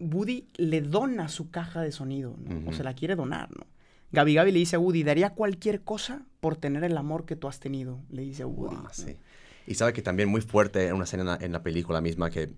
Woody 0.00 0.48
le 0.56 0.80
dona 0.80 1.28
su 1.28 1.50
caja 1.50 1.82
de 1.82 1.92
sonido, 1.92 2.34
¿no? 2.38 2.70
O 2.70 2.72
se 2.72 2.82
la 2.82 2.94
quiere 2.94 3.14
donar, 3.14 3.50
¿no? 3.56 3.66
Gaby 4.12 4.34
Gaby 4.34 4.52
le 4.52 4.58
dice 4.58 4.76
a 4.76 4.78
Woody, 4.78 5.02
daría 5.02 5.30
cualquier 5.30 5.82
cosa 5.82 6.26
por 6.40 6.56
tener 6.56 6.84
el 6.84 6.96
amor 6.96 7.24
que 7.24 7.36
tú 7.36 7.48
has 7.48 7.60
tenido, 7.60 8.00
le 8.10 8.22
dice 8.22 8.42
a 8.42 8.46
Woody. 8.46 8.76
Sí. 8.92 9.16
Y 9.66 9.74
sabe 9.74 9.92
que 9.92 10.02
también 10.02 10.28
muy 10.28 10.40
fuerte 10.40 10.88
en 10.88 10.94
una 10.94 11.04
escena 11.04 11.38
en 11.40 11.52
la, 11.52 11.62
película 11.62 12.00
misma 12.00 12.30
que 12.30 12.52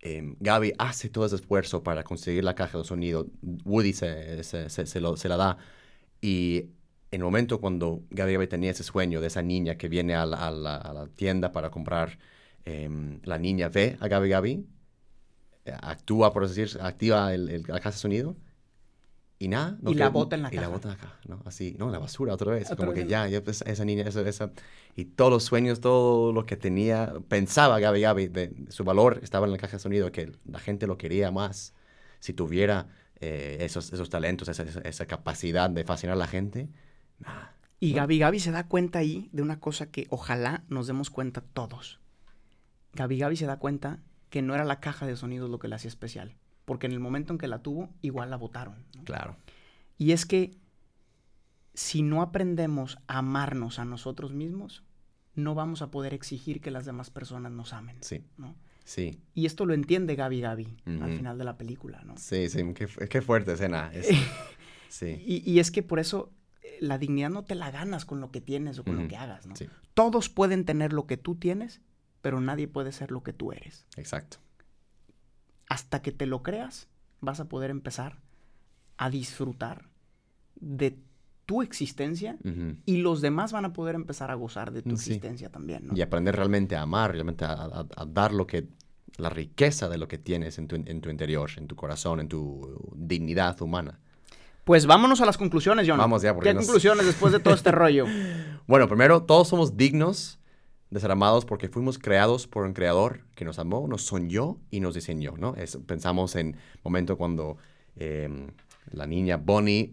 eh, 0.00 0.34
Gaby 0.40 0.74
hace 0.78 1.08
todo 1.08 1.26
ese 1.26 1.36
esfuerzo 1.36 1.82
para 1.82 2.04
conseguir 2.04 2.44
la 2.44 2.54
caja 2.54 2.78
de 2.78 2.84
sonido. 2.84 3.26
Woody 3.64 3.92
se, 3.92 4.44
se, 4.44 4.68
se- 4.68 4.86
se 4.86 5.28
la 5.28 5.36
da. 5.36 5.56
Y 6.20 6.66
en 7.10 7.20
el 7.20 7.24
momento 7.24 7.60
cuando 7.60 8.02
Gaby 8.10 8.34
Gaby 8.34 8.46
tenía 8.46 8.70
ese 8.72 8.82
sueño 8.82 9.20
de 9.20 9.28
esa 9.28 9.42
niña 9.42 9.76
que 9.76 9.88
viene 9.88 10.14
a 10.14 10.26
la, 10.26 11.08
tienda 11.16 11.52
para 11.52 11.70
comprar, 11.70 12.18
em, 12.64 13.20
la 13.24 13.38
niña 13.38 13.68
ve 13.68 13.96
a 14.00 14.08
Gaby 14.08 14.28
Gaby, 14.28 14.66
eh, 15.64 15.72
actúa, 15.80 16.32
por 16.32 16.44
así 16.44 16.60
decir, 16.60 16.80
activa 16.82 17.32
el- 17.34 17.62
la 17.66 17.78
caja 17.80 17.90
de 17.90 17.96
sonido. 17.96 18.36
Y 19.44 19.48
nada. 19.48 19.78
Y 19.84 19.94
la 19.94 20.08
bota 20.08 20.36
en 20.36 20.42
la 20.42 20.48
y 20.52 20.56
caja. 20.56 20.62
la 20.62 20.68
bota 20.68 20.88
en 20.88 20.94
la 20.94 21.00
caja, 21.00 21.18
¿no? 21.28 21.42
Así, 21.44 21.76
no, 21.78 21.86
en 21.86 21.92
la 21.92 21.98
basura 21.98 22.34
otra 22.34 22.52
vez. 22.52 22.70
Otra 22.70 22.76
como 22.76 22.92
vez 22.92 23.04
que 23.04 23.06
ya, 23.06 23.28
ya 23.28 23.42
pues, 23.42 23.62
esa 23.62 23.84
niña, 23.84 24.04
esa, 24.04 24.20
esa, 24.22 24.52
y 24.96 25.04
todos 25.06 25.30
los 25.30 25.44
sueños, 25.44 25.80
todo 25.80 26.32
lo 26.32 26.46
que 26.46 26.56
tenía, 26.56 27.12
pensaba 27.28 27.78
Gaby 27.80 28.00
Gaby, 28.00 28.28
de, 28.28 28.54
su 28.70 28.84
valor 28.84 29.20
estaba 29.22 29.46
en 29.46 29.52
la 29.52 29.58
caja 29.58 29.72
de 29.76 29.78
sonido, 29.80 30.10
que 30.12 30.32
la 30.46 30.58
gente 30.60 30.86
lo 30.86 30.96
quería 30.98 31.30
más. 31.30 31.74
Si 32.20 32.32
tuviera 32.32 32.88
eh, 33.20 33.58
esos, 33.60 33.92
esos 33.92 34.08
talentos, 34.10 34.48
esa, 34.48 34.62
esa- 34.62 35.06
capacidad 35.06 35.68
de 35.70 35.84
fascinar 35.84 36.14
a 36.14 36.18
la 36.18 36.26
gente. 36.26 36.68
Y 37.80 37.92
¿no? 37.92 37.96
Gaby 37.96 38.18
Gaby 38.18 38.40
se 38.40 38.50
da 38.50 38.66
cuenta 38.66 39.00
ahí 39.00 39.28
de 39.32 39.42
una 39.42 39.60
cosa 39.60 39.90
que 39.90 40.06
ojalá 40.10 40.64
nos 40.68 40.86
demos 40.86 41.10
cuenta 41.10 41.42
todos. 41.42 42.00
Gaby 42.94 43.18
Gaby 43.18 43.36
se 43.36 43.46
da 43.46 43.58
cuenta 43.58 44.00
que 44.30 44.42
no 44.42 44.54
era 44.54 44.64
la 44.64 44.80
caja 44.80 45.06
de 45.06 45.16
sonido 45.16 45.48
lo 45.48 45.58
que 45.58 45.68
la 45.68 45.76
hacía 45.76 45.88
especial. 45.88 46.36
Porque 46.64 46.86
en 46.86 46.92
el 46.92 47.00
momento 47.00 47.32
en 47.32 47.38
que 47.38 47.48
la 47.48 47.62
tuvo, 47.62 47.90
igual 48.02 48.30
la 48.30 48.36
votaron. 48.36 48.84
¿no? 48.96 49.04
Claro. 49.04 49.36
Y 49.98 50.12
es 50.12 50.24
que 50.26 50.56
si 51.74 52.02
no 52.02 52.22
aprendemos 52.22 52.98
a 53.08 53.18
amarnos 53.18 53.78
a 53.78 53.84
nosotros 53.84 54.32
mismos, 54.32 54.84
no 55.34 55.54
vamos 55.54 55.82
a 55.82 55.90
poder 55.90 56.14
exigir 56.14 56.60
que 56.60 56.70
las 56.70 56.84
demás 56.84 57.10
personas 57.10 57.50
nos 57.52 57.72
amen. 57.72 57.96
Sí, 58.00 58.24
¿no? 58.36 58.54
sí, 58.84 59.20
Y 59.34 59.46
esto 59.46 59.66
lo 59.66 59.74
entiende 59.74 60.14
Gaby 60.14 60.40
Gaby 60.40 60.76
al 61.02 61.16
final 61.16 61.38
de 61.38 61.44
la 61.44 61.56
película, 61.58 62.02
¿no? 62.04 62.16
sí, 62.16 62.48
sí. 62.48 62.62
Qué, 62.74 62.86
qué 63.08 63.20
fuerte 63.22 63.52
escena. 63.54 63.90
es- 63.92 64.08
sí, 64.88 65.20
Y, 65.26 65.50
y 65.50 65.58
es 65.58 65.70
que 65.72 65.82
por 65.82 65.98
eso 65.98 66.32
eh, 66.62 66.78
la 66.80 66.98
dignidad 66.98 67.30
no 67.30 67.44
te 67.44 67.56
la 67.56 67.70
ganas 67.72 68.04
con 68.04 68.20
lo 68.20 68.30
que 68.30 68.40
tienes 68.40 68.78
o 68.78 68.84
con 68.84 68.96
lo 69.02 69.08
que 69.08 69.16
hagas, 69.16 69.46
¿no? 69.46 69.56
sí, 69.56 69.66
Todos 69.94 70.28
pueden 70.28 70.64
tener 70.64 70.92
lo 70.92 71.06
que 71.06 71.16
tú 71.16 71.34
tienes, 71.34 71.80
pero 72.20 72.40
nadie 72.40 72.68
puede 72.68 72.92
ser 72.92 73.10
lo 73.10 73.22
que 73.24 73.32
tú 73.32 73.50
eres. 73.52 73.86
exacto. 73.96 74.36
Hasta 75.68 76.02
que 76.02 76.12
te 76.12 76.26
lo 76.26 76.42
creas, 76.42 76.88
vas 77.20 77.40
a 77.40 77.48
poder 77.48 77.70
empezar 77.70 78.18
a 78.96 79.10
disfrutar 79.10 79.88
de 80.56 80.98
tu 81.46 81.60
existencia 81.62 82.36
y 82.86 82.98
los 82.98 83.20
demás 83.20 83.52
van 83.52 83.64
a 83.66 83.72
poder 83.72 83.94
empezar 83.96 84.30
a 84.30 84.34
gozar 84.34 84.72
de 84.72 84.80
tu 84.82 84.96
Sí. 84.96 85.10
existencia 85.12 85.50
también, 85.50 85.88
¿no? 85.88 85.96
Y 85.96 86.00
aprender 86.00 86.34
realmente 86.36 86.74
a 86.76 86.82
amar, 86.82 87.12
realmente 87.12 87.44
a, 87.44 87.52
a- 87.52 87.86
a 87.96 88.06
dar 88.06 88.32
lo 88.32 88.46
que, 88.46 88.66
la 89.18 89.28
riqueza 89.28 89.88
de 89.88 89.98
lo 89.98 90.08
que 90.08 90.16
tienes 90.18 90.58
en 90.58 90.68
tu, 90.68 90.76
en 90.76 91.00
tu 91.00 91.10
interior, 91.10 91.50
en 91.56 91.66
tu 91.66 91.76
corazón, 91.76 92.20
en 92.20 92.28
tu 92.28 92.92
dignidad 92.96 93.60
humana. 93.60 93.98
Pues 94.64 94.86
vámonos 94.86 95.20
a 95.20 95.26
las 95.26 95.36
conclusiones, 95.36 95.86
John. 95.86 95.98
Vamos 95.98 96.22
ya, 96.22 96.32
porque 96.34 96.48
¿Qué 96.50 96.54
nos- 96.54 96.64
conclusiones 96.64 97.04
después 97.04 97.32
de 97.32 97.40
todo 97.40 97.52
este 97.52 97.70
rollo? 97.72 98.06
Bueno, 98.66 98.88
primero, 98.88 99.22
todos 99.24 99.48
somos 99.48 99.76
dignos 99.76 100.38
de 100.94 101.00
ser 101.00 101.10
amados 101.10 101.44
porque 101.44 101.68
fuimos 101.68 101.98
creados 101.98 102.46
por 102.46 102.64
un 102.64 102.72
creador 102.72 103.26
que 103.34 103.44
nos 103.44 103.58
amó, 103.58 103.86
nos 103.88 104.02
soñó 104.02 104.58
y 104.70 104.78
nos 104.80 104.94
diseñó, 104.94 105.34
¿no? 105.36 105.54
Es- 105.56 105.76
pensamos 105.86 106.36
en 106.36 106.56
momento 106.84 107.18
cuando 107.18 107.56
eh, 107.96 108.28
la 108.92 109.06
niña 109.06 109.36
Bonnie, 109.36 109.92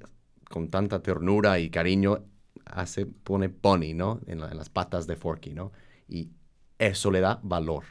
con 0.49 0.69
tanta 0.69 1.01
ternura 1.01 1.59
y 1.59 1.69
cariño, 1.69 2.23
hace, 2.65 3.05
pone 3.07 3.47
Bonnie, 3.47 3.93
¿no? 3.95 4.19
En, 4.27 4.39
la- 4.39 4.49
en 4.51 4.57
las 4.57 4.69
patas 4.69 5.07
de 5.07 5.15
Forky, 5.15 5.53
¿no? 5.53 5.71
Y 6.07 6.29
eso 6.77 7.09
le 7.11 7.19
da 7.19 7.39
valor, 7.43 7.83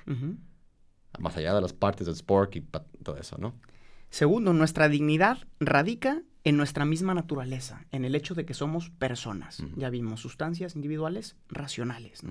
más 1.18 1.36
allá 1.36 1.52
de 1.54 1.60
las 1.60 1.72
partes 1.72 2.06
del 2.06 2.14
Spork 2.16 2.54
y 2.56 2.60
todo 3.02 3.16
eso, 3.18 3.36
¿no? 3.38 3.54
Segundo, 4.10 4.52
nuestra 4.52 4.88
dignidad 4.88 5.38
radica 5.60 6.22
en 6.42 6.56
nuestra 6.56 6.84
misma 6.84 7.14
naturaleza, 7.14 7.84
en 7.92 8.04
el 8.04 8.14
hecho 8.14 8.34
de 8.34 8.44
que 8.44 8.54
somos 8.54 8.88
personas. 8.90 9.62
Ya 9.76 9.90
vimos 9.90 10.20
sustancias 10.20 10.74
individuales 10.74 11.36
racionales. 11.48 12.22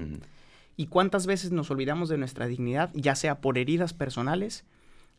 ¿Y 0.79 0.87
cuántas 0.87 1.25
veces 1.27 1.51
nos 1.51 1.69
olvidamos 1.71 2.07
de 2.07 2.17
nuestra 2.17 2.47
dignidad, 2.47 2.89
ya 2.93 3.13
sea 3.13 3.41
por 3.41 3.57
heridas 3.57 3.91
personales 3.93 4.63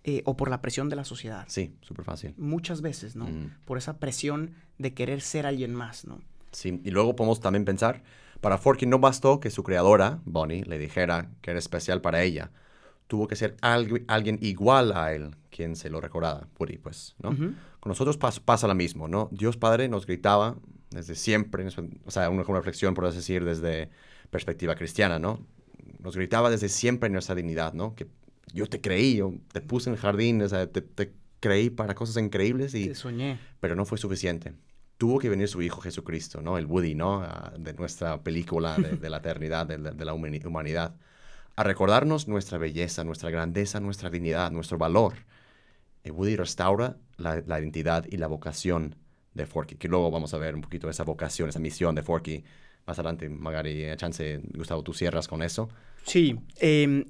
eh, 0.04 0.22
o 0.24 0.34
por 0.34 0.48
la 0.48 0.62
presión 0.62 0.88
de 0.88 0.96
la 0.96 1.04
sociedad? 1.04 1.44
Sí, 1.48 1.74
súper 1.82 2.06
fácil. 2.06 2.32
Muchas 2.38 2.80
veces, 2.80 3.14
¿no? 3.14 3.26
Ujú. 3.26 3.50
Por 3.66 3.76
esa 3.76 3.98
presión 3.98 4.54
de 4.78 4.94
querer 4.94 5.20
ser 5.20 5.44
alguien 5.44 5.74
más, 5.74 6.06
¿no? 6.06 6.22
Sí, 6.52 6.80
y 6.82 6.90
luego 6.90 7.14
podemos 7.14 7.40
también 7.40 7.66
pensar, 7.66 8.02
para 8.40 8.56
Forky 8.56 8.86
no 8.86 9.00
bastó 9.00 9.38
que 9.38 9.50
su 9.50 9.62
creadora, 9.62 10.20
Bonnie, 10.24 10.62
le 10.64 10.78
dijera 10.78 11.28
que 11.42 11.50
era 11.50 11.58
especial 11.58 12.00
para 12.00 12.22
ella. 12.22 12.50
Tuvo 13.06 13.28
que 13.28 13.36
ser 13.36 13.58
algu- 13.58 14.04
alguien 14.08 14.38
igual 14.40 14.92
a 14.96 15.12
él 15.12 15.36
quien 15.50 15.76
se 15.76 15.90
lo 15.90 16.00
recordara, 16.00 16.48
Woody, 16.58 16.78
pues, 16.78 17.16
¿no? 17.22 17.36
Con 17.36 17.90
nosotros 17.90 18.18
pas- 18.18 18.40
pasa 18.40 18.66
lo 18.66 18.74
mismo, 18.74 19.08
¿no? 19.08 19.28
Dios 19.30 19.58
Padre 19.58 19.88
nos 19.90 20.06
gritaba 20.06 20.56
desde 20.88 21.14
siempre, 21.16 21.66
o 22.06 22.10
sea, 22.10 22.30
una 22.30 22.44
reflexión, 22.44 22.94
por 22.94 23.04
así 23.04 23.18
decir, 23.18 23.44
desde 23.44 23.90
perspectiva 24.30 24.74
cristiana, 24.74 25.18
¿no? 25.18 25.44
Nos 25.98 26.16
gritaba 26.16 26.50
desde 26.50 26.68
siempre 26.68 27.10
nuestra 27.10 27.34
dignidad, 27.34 27.72
¿no? 27.74 27.94
Que 27.94 28.06
yo 28.52 28.66
te 28.66 28.80
creí, 28.80 29.16
yo 29.16 29.34
te 29.52 29.60
puse 29.60 29.90
en 29.90 29.94
el 29.94 30.00
jardín, 30.00 30.40
o 30.42 30.48
sea, 30.48 30.66
te, 30.66 30.80
te 30.80 31.12
creí 31.40 31.70
para 31.70 31.94
cosas 31.94 32.22
increíbles 32.22 32.74
y 32.74 32.88
Te 32.88 32.94
soñé. 32.94 33.38
pero 33.60 33.74
no 33.76 33.84
fue 33.84 33.98
suficiente. 33.98 34.54
Tuvo 34.98 35.18
que 35.18 35.28
venir 35.30 35.48
su 35.48 35.62
Hijo 35.62 35.80
Jesucristo, 35.80 36.42
¿no? 36.42 36.58
El 36.58 36.66
Woody, 36.66 36.94
¿no? 36.94 37.22
Ah, 37.22 37.52
de 37.58 37.72
nuestra 37.74 38.22
película 38.22 38.76
de, 38.76 38.96
de 38.96 39.10
la 39.10 39.18
eternidad, 39.18 39.66
de, 39.66 39.78
la- 39.78 39.90
de 39.92 40.04
la 40.04 40.14
humani- 40.14 40.44
humanidad, 40.44 40.94
a 41.56 41.62
recordarnos 41.64 42.28
nuestra 42.28 42.58
belleza, 42.58 43.04
nuestra 43.04 43.30
grandeza, 43.30 43.80
nuestra 43.80 44.10
dignidad, 44.10 44.50
nuestro 44.50 44.78
valor. 44.78 45.14
El 46.04 46.12
Woody 46.12 46.36
restaura 46.36 46.96
la, 47.16 47.42
la 47.46 47.58
identidad 47.60 48.06
y 48.10 48.16
la 48.16 48.26
vocación 48.26 48.96
de 49.34 49.46
Forky, 49.46 49.76
que 49.76 49.88
luego 49.88 50.10
vamos 50.10 50.34
a 50.34 50.38
ver 50.38 50.54
un 50.54 50.60
poquito 50.60 50.88
esa 50.90 51.04
vocación, 51.04 51.48
esa 51.48 51.58
misión 51.60 51.94
de 51.94 52.02
Forky. 52.02 52.44
Más 52.90 52.98
adelante, 52.98 53.28
Magari, 53.28 53.84
eh, 53.84 53.96
chance, 53.96 54.40
Gustavo, 54.52 54.82
tú 54.82 54.92
cierras 54.92 55.28
con 55.28 55.44
eso. 55.44 55.68
Sí, 56.02 56.40
eh, 56.60 57.06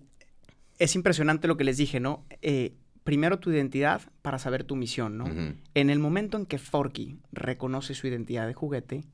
es 0.78 0.94
impresionante 0.94 1.48
lo 1.48 1.56
que 1.56 1.64
les 1.64 1.78
dije, 1.78 2.00
¿no? 2.00 2.26
Eh, 2.42 2.74
primero 3.02 3.38
tu 3.38 3.50
identidad 3.50 4.02
para 4.20 4.38
saber 4.38 4.64
tu 4.64 4.76
misión, 4.76 5.16
¿no? 5.16 5.24
En 5.72 5.88
el 5.88 5.98
momento 5.98 6.36
en 6.36 6.44
que 6.44 6.58
Forky 6.58 7.16
reconoce 7.32 7.94
su 7.94 8.06
identidad 8.08 8.46
de 8.46 8.52
juguete, 8.52 9.04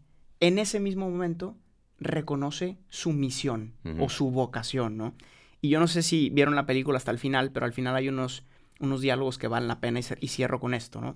en 0.40 0.58
ese 0.58 0.80
mismo 0.80 1.08
momento 1.08 1.56
reconoce 2.00 2.78
su 2.88 3.12
misión 3.12 3.74
o 4.00 4.08
su 4.08 4.32
vocación, 4.32 4.96
¿no? 4.96 5.14
Y 5.60 5.68
yo 5.68 5.78
no 5.78 5.86
sé 5.86 6.02
si 6.02 6.30
vieron 6.30 6.56
la 6.56 6.66
película 6.66 6.96
hasta 6.96 7.12
el 7.12 7.20
final, 7.20 7.52
pero 7.52 7.64
al 7.64 7.72
final 7.72 7.94
hay 7.94 8.08
unos, 8.08 8.42
unos 8.80 9.02
diálogos 9.02 9.38
que 9.38 9.46
valen 9.46 9.68
la 9.68 9.78
pena 9.78 10.00
y, 10.00 10.26
cierro 10.26 10.58
con 10.58 10.74
esto, 10.74 11.00
¿no? 11.00 11.14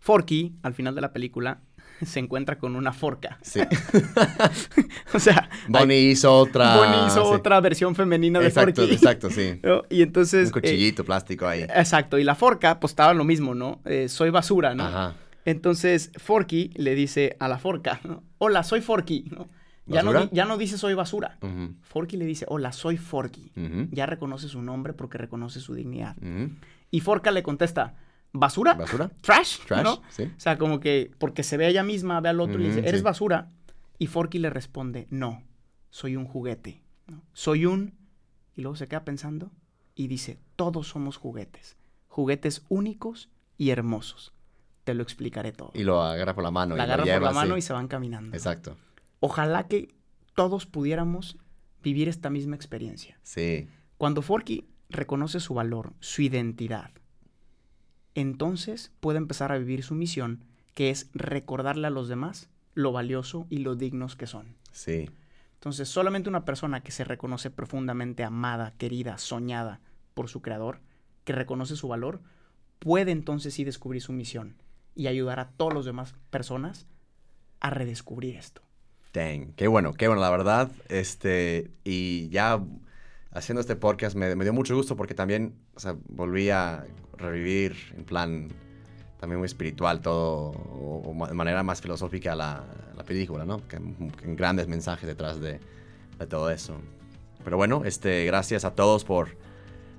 Forky, 0.00 0.54
al 0.62 0.74
final 0.74 0.94
de 0.94 1.00
la 1.00 1.14
película, 1.14 1.62
se 2.06 2.20
encuentra 2.20 2.58
con 2.58 2.76
una 2.76 2.92
forca. 2.92 3.38
Sí. 3.42 3.60
o 5.14 5.18
sea, 5.18 5.48
Bonnie 5.68 6.10
hizo 6.10 6.34
otra. 6.34 6.76
Bonnie 6.76 7.06
hizo 7.06 7.24
sí. 7.24 7.34
otra 7.34 7.60
versión 7.60 7.94
femenina 7.94 8.40
de 8.40 8.48
Exacto, 8.48 8.82
Forky. 8.82 8.94
exacto, 8.94 9.30
sí. 9.30 9.60
¿no? 9.62 9.82
Y 9.90 10.02
entonces... 10.02 10.44
Un 10.44 10.58
eh, 10.58 10.60
cuchillito 10.60 11.04
plástico 11.04 11.46
ahí. 11.46 11.62
exacto, 11.62 12.18
y 12.18 12.24
la 12.24 12.34
forca, 12.34 12.80
pues 12.80 12.92
estaba 12.92 13.14
lo 13.14 13.24
mismo, 13.24 13.54
¿no? 13.54 13.80
Eh, 13.84 14.08
soy 14.08 14.30
basura, 14.30 14.74
¿no? 14.74 14.84
Ajá. 14.84 15.14
Entonces, 15.44 16.10
Forky 16.16 16.72
le 16.76 16.94
dice 16.94 17.36
a 17.40 17.48
la 17.48 17.58
forca, 17.58 18.00
¿no? 18.04 18.22
hola, 18.36 18.62
soy 18.62 18.80
Forky, 18.82 19.24
¿no? 19.30 19.48
Ya 19.86 20.02
no, 20.02 20.30
ya 20.30 20.44
no 20.44 20.58
dice 20.58 20.76
soy 20.76 20.92
basura. 20.92 21.38
Forky 21.80 22.18
le 22.18 22.26
dice, 22.26 22.44
hola, 22.48 22.72
soy 22.72 22.98
Forky. 22.98 23.52
Ya 23.90 24.04
reconoce 24.04 24.48
su 24.48 24.60
nombre 24.60 24.92
porque 24.92 25.16
reconoce 25.16 25.60
su 25.60 25.74
dignidad. 25.74 26.16
Y 26.90 27.00
Forca 27.00 27.30
le 27.30 27.42
contesta, 27.42 27.94
¿basura? 28.32 28.74
¿Basura? 28.74 29.10
¿Trash? 29.20 29.58
Trash, 29.66 29.84
¿no? 29.84 30.02
sí. 30.10 30.24
O 30.24 30.40
sea, 30.40 30.58
como 30.58 30.80
que 30.80 31.10
porque 31.18 31.42
se 31.42 31.56
ve 31.56 31.66
a 31.66 31.68
ella 31.68 31.82
misma, 31.82 32.20
ve 32.20 32.28
al 32.28 32.40
otro 32.40 32.58
y 32.58 32.62
le 32.62 32.68
dice, 32.68 32.80
¿eres 32.80 33.00
sí. 33.00 33.04
basura? 33.04 33.50
Y 33.98 34.06
Forky 34.06 34.38
le 34.38 34.50
responde, 34.50 35.06
no, 35.10 35.42
soy 35.90 36.16
un 36.16 36.24
juguete. 36.24 36.82
¿no? 37.06 37.22
Soy 37.32 37.66
un... 37.66 37.94
Y 38.54 38.62
luego 38.62 38.76
se 38.76 38.86
queda 38.86 39.04
pensando 39.04 39.50
y 39.94 40.08
dice, 40.08 40.38
todos 40.56 40.88
somos 40.88 41.16
juguetes. 41.16 41.76
Juguetes 42.06 42.64
únicos 42.68 43.30
y 43.56 43.70
hermosos. 43.70 44.32
Te 44.84 44.94
lo 44.94 45.02
explicaré 45.02 45.52
todo. 45.52 45.70
Y 45.74 45.84
lo 45.84 46.02
agarra 46.02 46.34
por 46.34 46.44
la 46.44 46.50
mano. 46.50 46.76
la 46.76 46.84
y 46.84 46.86
lo 46.86 46.92
agarra 46.94 47.14
por 47.14 47.22
la 47.22 47.32
mano 47.32 47.56
y 47.56 47.62
se 47.62 47.72
van 47.72 47.88
caminando. 47.88 48.36
Exacto. 48.36 48.76
Ojalá 49.20 49.66
que 49.66 49.94
todos 50.34 50.66
pudiéramos 50.66 51.36
vivir 51.82 52.08
esta 52.08 52.30
misma 52.30 52.56
experiencia. 52.56 53.18
Sí. 53.22 53.68
Cuando 53.96 54.22
Forky 54.22 54.68
reconoce 54.88 55.40
su 55.40 55.54
valor, 55.54 55.92
su 56.00 56.22
identidad, 56.22 56.90
entonces 58.20 58.92
puede 59.00 59.18
empezar 59.18 59.52
a 59.52 59.58
vivir 59.58 59.82
su 59.82 59.94
misión, 59.94 60.44
que 60.74 60.90
es 60.90 61.08
recordarle 61.14 61.86
a 61.86 61.90
los 61.90 62.08
demás 62.08 62.48
lo 62.74 62.92
valioso 62.92 63.46
y 63.50 63.58
lo 63.58 63.74
dignos 63.74 64.16
que 64.16 64.26
son. 64.26 64.56
Sí. 64.72 65.08
Entonces, 65.54 65.88
solamente 65.88 66.28
una 66.28 66.44
persona 66.44 66.82
que 66.82 66.92
se 66.92 67.04
reconoce 67.04 67.50
profundamente 67.50 68.24
amada, 68.24 68.74
querida, 68.78 69.18
soñada 69.18 69.80
por 70.14 70.28
su 70.28 70.42
creador, 70.42 70.80
que 71.24 71.32
reconoce 71.32 71.76
su 71.76 71.88
valor, 71.88 72.20
puede 72.78 73.10
entonces 73.10 73.54
sí 73.54 73.64
descubrir 73.64 74.02
su 74.02 74.12
misión 74.12 74.56
y 74.94 75.06
ayudar 75.06 75.40
a 75.40 75.50
todas 75.50 75.74
las 75.74 75.84
demás 75.84 76.14
personas 76.30 76.86
a 77.60 77.70
redescubrir 77.70 78.36
esto. 78.36 78.62
Dang. 79.12 79.52
Qué 79.54 79.66
bueno, 79.68 79.94
qué 79.94 80.06
bueno, 80.06 80.20
la 80.20 80.30
verdad. 80.30 80.70
Este, 80.88 81.70
y 81.82 82.28
ya 82.30 82.62
haciendo 83.32 83.60
este 83.60 83.76
podcast 83.76 84.16
me, 84.16 84.34
me 84.36 84.44
dio 84.44 84.52
mucho 84.52 84.76
gusto 84.76 84.96
porque 84.96 85.14
también, 85.14 85.54
o 85.74 85.80
sea, 85.80 85.96
volví 86.08 86.50
a 86.50 86.84
revivir 87.18 87.76
en 87.96 88.04
plan 88.04 88.48
también 89.20 89.38
muy 89.38 89.46
espiritual 89.46 90.00
todo, 90.00 90.50
o, 90.50 91.02
o 91.04 91.26
de 91.26 91.34
manera 91.34 91.62
más 91.62 91.80
filosófica 91.80 92.34
la, 92.36 92.64
la 92.96 93.02
película, 93.02 93.44
¿no? 93.44 93.66
Que, 93.66 93.78
que 93.78 94.34
grandes 94.34 94.68
mensajes 94.68 95.06
detrás 95.06 95.40
de, 95.40 95.60
de 96.18 96.26
todo 96.26 96.50
eso. 96.50 96.76
Pero 97.44 97.56
bueno, 97.56 97.82
este, 97.84 98.24
gracias 98.24 98.64
a 98.64 98.74
todos 98.74 99.04
por 99.04 99.36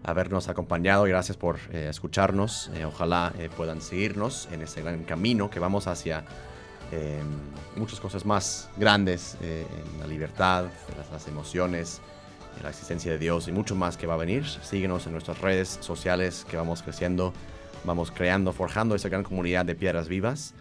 habernos 0.04 0.48
acompañado 0.48 1.08
y 1.08 1.10
gracias 1.10 1.36
por 1.36 1.58
eh, 1.72 1.88
escucharnos. 1.90 2.72
Eh, 2.76 2.86
ojalá 2.86 3.34
eh, 3.38 3.50
puedan 3.56 3.82
seguirnos 3.82 4.48
en 4.52 4.62
este 4.62 4.82
gran 4.82 5.04
camino 5.04 5.50
que 5.50 5.60
vamos 5.60 5.88
hacia 5.88 6.26
muchas 7.76 8.00
cosas 8.00 8.26
más 8.26 8.68
grandes, 8.76 9.38
en 9.42 10.00
la 10.00 10.08
libertad, 10.08 10.66
las 11.12 11.28
emociones, 11.28 12.02
en 12.58 12.64
la 12.64 12.70
existencia 12.70 13.12
de 13.12 13.18
Dios 13.18 13.48
y 13.48 13.52
mucho 13.52 13.76
más 13.76 13.98
que 13.98 14.08
va 14.08 14.16
a 14.16 14.18
venir. 14.18 14.46
Síguenos 14.46 15.06
en 15.06 15.14
nuestras 15.14 15.40
redes 15.42 15.78
sociales 15.82 16.46
que 16.50 16.58
vamos 16.58 16.82
creciendo, 16.82 17.34
vamos 17.84 18.12
creando, 18.12 18.54
forjando 18.54 18.96
esa 18.96 19.10
gran 19.10 19.24
comunidad 19.24 19.66
de 19.66 19.76
piedras 19.76 20.08
vivas. 20.08 20.54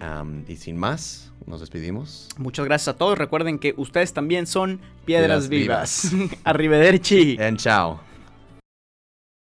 Am, 0.00 0.44
y 0.48 0.56
sin 0.56 0.76
más, 0.76 1.32
nos 1.46 1.60
despedimos. 1.60 2.28
Muchas 2.38 2.64
gracias 2.64 2.88
a 2.88 2.98
todos. 2.98 3.18
Recuerden 3.18 3.58
que 3.58 3.74
ustedes 3.76 4.12
también 4.12 4.46
son 4.46 4.80
piedras, 5.04 5.48
Piedras 5.48 5.48
vivas. 5.48 6.12
Arrivederci. 6.44 7.38
And 7.40 7.58
chao. 7.58 8.11